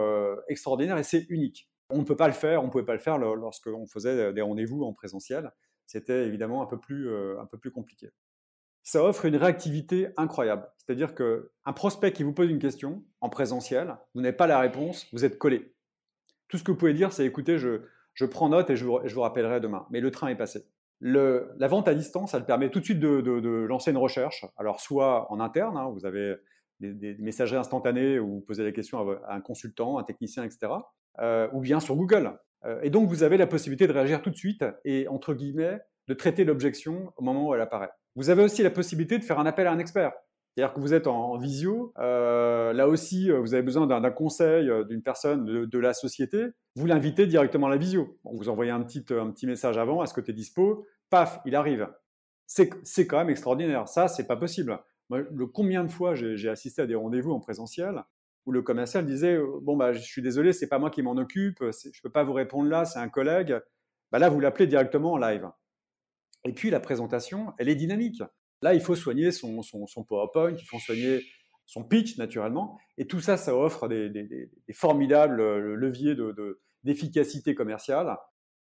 extraordinaire 0.48 0.98
et 0.98 1.04
c'est 1.04 1.26
unique. 1.28 1.68
On 1.90 1.98
ne 1.98 2.04
peut 2.04 2.16
pas 2.16 2.26
le 2.26 2.32
faire, 2.32 2.62
on 2.62 2.66
ne 2.66 2.70
pouvait 2.72 2.84
pas 2.84 2.94
le 2.94 2.98
faire 2.98 3.18
lorsqu'on 3.18 3.86
faisait 3.86 4.32
des 4.32 4.42
rendez-vous 4.42 4.82
en 4.82 4.92
présentiel. 4.92 5.52
C'était 5.86 6.26
évidemment 6.26 6.62
un 6.62 6.66
peu 6.66 6.80
plus, 6.80 7.14
un 7.38 7.46
peu 7.46 7.58
plus 7.58 7.70
compliqué 7.70 8.10
ça 8.84 9.02
offre 9.02 9.24
une 9.24 9.36
réactivité 9.36 10.08
incroyable. 10.16 10.70
C'est-à-dire 10.78 11.14
qu'un 11.14 11.72
prospect 11.74 12.12
qui 12.12 12.22
vous 12.22 12.34
pose 12.34 12.50
une 12.50 12.58
question 12.58 13.02
en 13.20 13.30
présentiel, 13.30 13.96
vous 14.14 14.20
n'avez 14.20 14.36
pas 14.36 14.46
la 14.46 14.60
réponse, 14.60 15.08
vous 15.12 15.24
êtes 15.24 15.38
collé. 15.38 15.74
Tout 16.48 16.58
ce 16.58 16.62
que 16.62 16.70
vous 16.70 16.76
pouvez 16.76 16.92
dire, 16.92 17.10
c'est 17.10 17.24
écoutez, 17.24 17.58
je, 17.58 17.80
je 18.12 18.26
prends 18.26 18.50
note 18.50 18.68
et 18.68 18.76
je 18.76 18.84
vous, 18.84 19.00
je 19.04 19.14
vous, 19.14 19.22
rappellerai 19.22 19.60
demain. 19.60 19.86
Mais 19.90 20.00
le 20.00 20.10
train 20.10 20.28
est 20.28 20.36
passé. 20.36 20.66
La 21.00 21.68
vente 21.68 21.88
à 21.88 21.94
distance, 21.94 22.34
elle 22.34 22.44
permet 22.44 22.70
tout 22.70 22.78
de 22.78 22.84
suite 22.84 23.00
de, 23.00 23.20
de, 23.22 23.48
lancer 23.48 23.90
une 23.90 23.96
recherche. 23.96 24.44
Alors, 24.56 24.80
soit 24.80 25.30
en 25.32 25.40
interne, 25.40 25.76
hein, 25.76 25.90
vous 25.90 26.04
avez 26.04 26.36
des, 26.80 26.92
des, 26.92 27.16
messageries 27.18 27.58
instantanées 27.58 28.18
où 28.18 28.34
vous 28.34 28.40
posez 28.40 28.64
la 28.64 28.72
question 28.72 28.98
à, 28.98 29.34
un 29.34 29.40
consultant, 29.40 29.98
un 29.98 30.04
technicien, 30.04 30.44
etc. 30.44 30.72
Euh, 31.20 31.48
ou 31.52 31.60
bien 31.60 31.80
sur 31.80 31.96
Google. 31.96 32.38
Euh, 32.64 32.80
et 32.82 32.90
donc, 32.90 33.08
vous 33.08 33.22
avez 33.22 33.38
la 33.38 33.46
possibilité 33.46 33.86
de 33.86 33.92
réagir 33.92 34.20
tout 34.20 34.30
de 34.30 34.36
suite 34.36 34.64
et, 34.84 35.08
entre 35.08 35.32
guillemets, 35.34 35.80
de 36.08 36.14
traiter 36.14 36.44
l'objection 36.44 37.12
au 37.16 37.22
moment 37.22 37.48
où 37.48 37.54
elle 37.54 37.60
apparaît. 37.60 37.90
Vous 38.16 38.30
avez 38.30 38.42
aussi 38.42 38.62
la 38.62 38.70
possibilité 38.70 39.18
de 39.18 39.24
faire 39.24 39.38
un 39.38 39.46
appel 39.46 39.66
à 39.66 39.72
un 39.72 39.78
expert. 39.78 40.12
C'est-à-dire 40.54 40.74
que 40.74 40.80
vous 40.80 40.94
êtes 40.94 41.08
en, 41.08 41.36
visio, 41.36 41.92
euh, 41.98 42.72
là 42.72 42.86
aussi, 42.86 43.30
euh, 43.30 43.40
vous 43.40 43.54
avez 43.54 43.62
besoin 43.64 43.88
d'un 43.88 44.10
conseil 44.12 44.70
euh, 44.70 44.84
d'une 44.84 45.02
personne 45.02 45.66
de, 45.66 45.78
la 45.80 45.92
société, 45.94 46.46
vous 46.76 46.86
l'invitez 46.86 47.26
directement 47.26 47.66
à 47.66 47.70
la 47.70 47.76
visio. 47.76 48.18
vous 48.24 48.48
envoyez 48.48 48.70
un 48.70 48.80
petit, 48.82 49.04
un 49.10 49.30
petit 49.32 49.48
message 49.48 49.78
avant, 49.78 50.04
est-ce 50.04 50.14
que 50.14 50.20
tu 50.20 50.32
dispo? 50.32 50.86
Paf, 51.10 51.40
il 51.44 51.56
arrive. 51.56 51.88
C'est 52.46 53.06
quand 53.06 53.18
même 53.18 53.30
extraordinaire. 53.30 53.88
Ça, 53.88 54.06
c'est 54.06 54.28
pas 54.28 54.36
possible. 54.36 54.78
le 55.10 55.46
combien 55.46 55.82
de 55.82 55.90
fois 55.90 56.14
j'ai 56.14 56.48
assisté 56.48 56.82
à 56.82 56.86
des 56.86 56.94
rendez-vous 56.94 57.32
en 57.32 57.40
présentiel 57.40 58.04
où 58.46 58.52
le 58.52 58.60
commercial 58.60 59.06
disait 59.06 59.38
bon 59.62 59.74
bah 59.74 59.94
je 59.94 60.00
suis 60.00 60.20
désolé, 60.20 60.52
c'est 60.52 60.68
pas 60.68 60.78
moi 60.78 60.90
qui 60.90 61.00
m'en 61.00 61.16
occupe, 61.16 61.64
je 61.70 62.02
peux 62.02 62.10
pas 62.10 62.24
vous 62.24 62.34
répondre 62.34 62.68
là, 62.68 62.84
c'est 62.84 62.98
un 62.98 63.08
collègue. 63.08 63.58
Bah 64.12 64.18
là, 64.18 64.28
vous 64.28 64.38
l'appelez 64.38 64.66
directement 64.66 65.12
en 65.12 65.16
live. 65.16 65.48
Et 66.44 66.52
puis 66.52 66.70
la 66.70 66.80
présentation, 66.80 67.52
elle 67.58 67.68
est 67.68 67.74
dynamique. 67.74 68.22
Là, 68.62 68.74
il 68.74 68.80
faut 68.80 68.94
soigner 68.94 69.30
son, 69.32 69.62
PowerPoint, 70.08 70.52
il 70.52 70.64
faut 70.64 70.78
soigner 70.78 71.20
son 71.66 71.84
pitch 71.84 72.18
naturellement. 72.18 72.78
Et 72.98 73.06
tout 73.06 73.20
ça, 73.20 73.36
ça 73.36 73.56
offre 73.56 73.88
des, 73.88 74.50
formidables 74.72 75.40
euh, 75.40 75.74
leviers 75.74 76.16
d'efficacité 76.82 77.54
commerciale. 77.54 78.16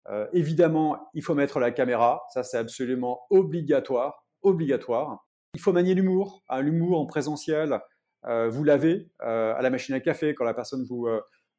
Euh, 0.08 0.26
évidemment, 0.32 1.10
il 1.14 1.22
faut 1.22 1.34
mettre 1.34 1.60
la 1.60 1.70
caméra, 1.70 2.22
ça 2.32 2.42
c'est 2.42 2.56
absolument 2.56 3.20
obligatoire, 3.30 4.24
obligatoire. 4.42 5.26
Il 5.54 5.60
faut 5.60 5.72
manier 5.72 5.94
l'humour, 5.94 6.42
hein, 6.48 6.62
l'humour 6.62 6.98
en 6.98 7.06
présentiel. 7.06 7.80
Euh, 8.26 8.48
vous 8.48 8.64
l'avez 8.64 9.10
à 9.18 9.60
la 9.60 9.70
machine 9.70 9.94
à 9.94 10.00
café 10.00 10.34
quand 10.34 10.44
la 10.44 10.54
personne 10.54 10.84
vous 10.88 11.08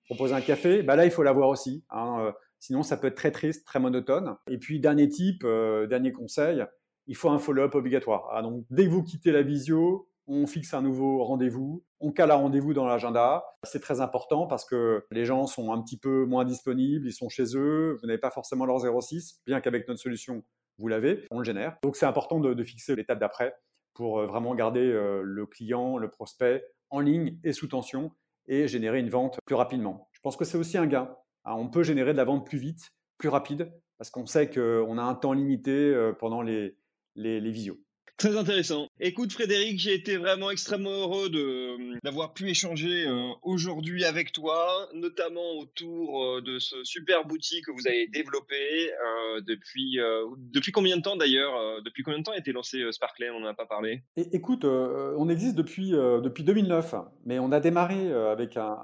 propose 0.06 0.34
un 0.34 0.42
café. 0.42 0.82
Bah 0.84 0.96
là, 0.96 1.06
il 1.06 1.12
faut 1.12 1.24
l'avoir 1.24 1.50
aussi. 1.50 1.84
Hein, 1.90 2.34
sinon, 2.62 2.84
ça 2.84 2.96
peut 2.96 3.08
être 3.08 3.18
très 3.18 3.32
triste, 3.32 3.66
très 3.66 3.82
monotone. 3.82 4.38
Et 4.48 4.58
puis, 4.58 4.80
dernier 4.80 5.10
type, 5.10 5.46
dernier 5.90 6.14
conseil, 6.14 6.66
il 7.08 7.16
faut 7.18 7.30
un 7.30 7.40
follow-up 7.40 7.76
obligatoire. 7.76 8.30
Ah, 8.32 8.42
donc, 8.42 8.66
dès 8.70 8.86
que 8.86 8.90
vous 8.90 9.04
quittez 9.04 9.34
la 9.34 9.42
visio, 9.42 10.08
on 10.28 10.48
fixe 10.48 10.74
un 10.74 10.82
nouveau 10.82 11.24
rendez-vous, 11.24 11.84
on 12.00 12.12
cale 12.12 12.32
un 12.32 12.36
rendez-vous 12.36 12.74
dans 12.74 12.86
l'agenda. 12.86 13.44
C'est 13.64 13.82
très 13.82 14.00
important 14.00 14.48
parce 14.48 14.66
que 14.66 15.06
les 15.12 15.26
gens 15.26 15.46
sont 15.46 15.74
un 15.74 15.82
petit 15.82 15.98
peu 15.98 16.26
moins 16.26 16.46
disponibles, 16.46 17.08
ils 17.08 17.14
sont 17.14 17.30
chez 17.30 17.56
eux, 17.56 17.98
vous 18.00 18.08
n'avez 18.08 18.20
pas 18.20 18.32
forcément 18.32 18.66
leur 18.66 18.80
06, 18.80 19.42
bien 19.46 19.60
qu'avec 19.62 19.88
notre 19.88 20.00
solution, 20.00 20.44
vous 20.78 20.88
l'avez, 20.88 21.26
on 21.32 21.40
le 21.40 21.44
génère. 21.44 21.78
Donc 21.84 21.96
c'est 21.96 22.06
important 22.06 22.40
de, 22.40 22.64
fixer 22.64 22.96
l'étape 22.96 23.20
d'après 23.20 23.54
pour 23.94 24.20
euh, 24.20 24.26
vraiment 24.26 24.56
garder 24.56 24.80
euh, 24.80 25.22
le 25.24 25.46
client, 25.46 25.98
le 25.98 26.10
prospect 26.10 26.64
en 26.90 27.00
ligne 27.00 27.38
et 27.44 27.52
sous 27.52 27.68
tension 27.68 28.12
et 28.48 28.68
générer 28.68 29.00
une 29.00 29.10
vente 29.10 29.38
plus 29.46 29.56
rapidement. 29.56 30.10
Je 30.14 30.20
pense 30.22 30.38
que 30.38 30.46
c'est 30.46 30.58
aussi 30.58 30.78
un 30.78 30.88
gain. 30.88 31.16
Hein. 31.46 31.54
on 31.54 31.70
peut 31.70 31.84
générer 31.84 32.14
de 32.14 32.18
la 32.18 32.26
vente 32.26 32.46
plus 32.46 32.58
vite, 32.58 32.94
plus 33.18 33.30
rapide, 33.30 33.72
parce 33.98 34.10
qu'on 34.10 34.26
sait 34.26 34.50
qu'on 34.50 34.98
a 34.98 35.04
un 35.04 35.16
temps 35.16 35.34
limité 35.34 35.72
euh, 35.72 36.14
pendant 36.14 36.42
les 36.42 36.76
visios. 37.16 37.80
Très 38.18 38.38
intéressant. 38.38 38.88
Écoute 39.00 39.32
Frédéric, 39.34 39.80
j'ai 39.80 39.94
été 39.94 40.18
vraiment 40.18 40.52
extrêmement 40.52 40.92
heureux 40.92 41.30
d'avoir 42.04 42.34
pu 42.34 42.50
échanger 42.50 43.08
euh, 43.08 43.30
aujourd'hui 43.42 44.06
avec 44.06 44.32
toi, 44.32 44.88
notamment 44.94 45.58
autour 45.58 46.24
euh, 46.24 46.42
de 46.42 46.60
ce 46.60 46.84
super 46.84 47.26
boutique 47.26 47.66
que 47.66 47.72
vous 47.72 47.88
avez 47.88 48.08
développé 48.08 48.92
euh, 48.92 49.42
depuis 49.42 49.98
depuis 50.54 50.72
combien 50.72 50.98
de 50.98 51.02
temps 51.02 51.16
d'ailleurs 51.16 51.82
Depuis 51.84 52.04
combien 52.04 52.20
de 52.20 52.24
temps 52.24 52.32
a 52.32 52.38
été 52.38 52.52
lancé 52.52 52.84
Sparklet 52.92 53.30
On 53.32 53.40
n'en 53.40 53.48
a 53.48 53.54
pas 53.54 53.66
parlé. 53.66 54.04
écoute, 54.16 54.66
on 54.66 55.30
existe 55.30 55.56
depuis 55.56 55.92
depuis 55.92 56.44
2009, 56.44 56.96
mais 57.26 57.40
on 57.40 57.52
a 57.52 57.60
démarré 57.60 58.12
avec 58.14 58.58
un, 58.58 58.78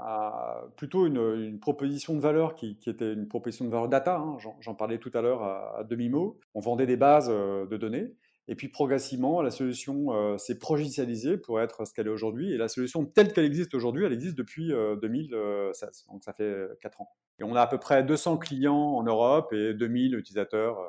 plutôt 0.77 1.05
une, 1.05 1.60
proposition 1.60 2.15
de 2.15 2.19
valeur 2.19 2.55
qui, 2.55 2.77
était 2.88 3.13
une 3.13 3.27
proposition 3.27 3.65
de 3.65 3.69
valeur 3.69 3.88
data. 3.88 4.17
Hein, 4.17 4.38
j'en 4.62 4.75
parlais 4.75 4.98
tout 4.98 5.12
à 5.13 5.22
l'heure 5.22 5.43
à 5.43 5.84
demi 5.84 6.10
mot. 6.10 6.39
On 6.53 6.60
vendait 6.60 6.86
des 6.86 6.98
bases 6.98 7.29
de 7.29 7.77
données. 7.77 8.13
Et 8.50 8.56
puis 8.56 8.70
progressivement, 8.70 9.42
la 9.42 9.51
solution 9.51 10.13
euh, 10.13 10.38
s'est 10.38 10.58
provincialisée 10.58 11.38
pour 11.38 11.60
être 11.60 11.86
ce 11.86 11.94
qu'elle 11.94 12.08
est 12.08 12.12
aujourd'hui. 12.12 12.54
Et 12.54 12.58
la 12.58 12.70
solution 12.70 13.06
telle 13.06 13.34
qu'elle 13.34 13.46
existe 13.46 13.74
aujourd'hui, 13.75 14.06
elle 14.06 14.13
existe 14.13 14.38
depuis 14.38 14.70
2016. 14.70 15.34
Euh, 15.34 15.72
Donc 16.12 16.24
ça 16.24 16.34
fait 16.34 16.68
4 16.82 17.01
ans. 17.01 17.10
Et 17.39 17.44
on 17.44 17.56
a 17.56 17.62
à 17.62 17.68
peu 17.68 17.77
près 17.77 18.04
200 18.04 18.38
clients 18.38 18.74
en 18.74 19.04
Europe 19.04 19.51
et 19.51 19.74
2000 19.74 20.16
utilisateurs 20.16 20.80
euh, 20.80 20.88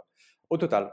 au 0.51 0.57
total. 0.57 0.93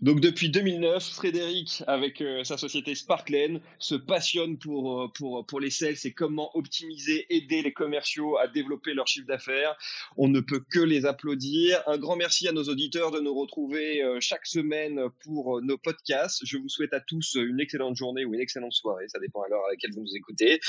Donc 0.00 0.20
depuis 0.20 0.48
2009, 0.48 1.02
Frédéric, 1.02 1.82
avec 1.86 2.20
euh, 2.20 2.44
sa 2.44 2.56
société 2.56 2.94
Sparklen, 2.94 3.60
se 3.78 3.94
passionne 3.94 4.58
pour, 4.58 5.02
euh, 5.02 5.08
pour, 5.08 5.44
pour 5.46 5.60
les 5.60 5.70
sales 5.70 5.96
et 6.04 6.12
comment 6.12 6.56
optimiser, 6.56 7.26
aider 7.34 7.62
les 7.62 7.72
commerciaux 7.72 8.38
à 8.38 8.46
développer 8.46 8.94
leur 8.94 9.08
chiffre 9.08 9.26
d'affaires. 9.26 9.76
On 10.16 10.28
ne 10.28 10.40
peut 10.40 10.64
que 10.70 10.80
les 10.80 11.04
applaudir. 11.04 11.82
Un 11.86 11.98
grand 11.98 12.16
merci 12.16 12.46
à 12.48 12.52
nos 12.52 12.64
auditeurs 12.64 13.10
de 13.10 13.20
nous 13.20 13.34
retrouver 13.34 14.02
euh, 14.02 14.18
chaque 14.20 14.46
semaine 14.46 15.00
pour 15.24 15.60
nos 15.62 15.78
podcasts. 15.78 16.44
Je 16.44 16.58
vous 16.58 16.68
souhaite 16.68 16.94
à 16.94 17.00
tous 17.00 17.34
une 17.34 17.60
excellente 17.60 17.96
journée 17.96 18.24
ou 18.24 18.34
une 18.34 18.40
excellente 18.40 18.72
soirée, 18.72 19.08
ça 19.08 19.18
dépend 19.18 19.42
à 19.42 19.48
à 19.48 19.70
laquelle 19.70 19.92
vous 19.92 20.02
nous 20.02 20.16
écoutez. 20.16 20.60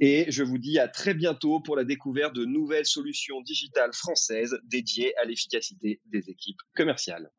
Et 0.00 0.26
je 0.30 0.42
vous 0.42 0.58
dis 0.58 0.78
à 0.78 0.88
très 0.88 1.14
bientôt 1.14 1.60
pour 1.60 1.76
la 1.76 1.84
découverte 1.84 2.34
de 2.34 2.44
nouvelles 2.44 2.86
solutions 2.86 3.40
digitales 3.40 3.92
françaises 3.92 4.58
dédiées 4.64 5.16
à 5.18 5.24
l'efficacité 5.24 6.00
des 6.06 6.30
équipes 6.30 6.60
commerciales. 6.74 7.30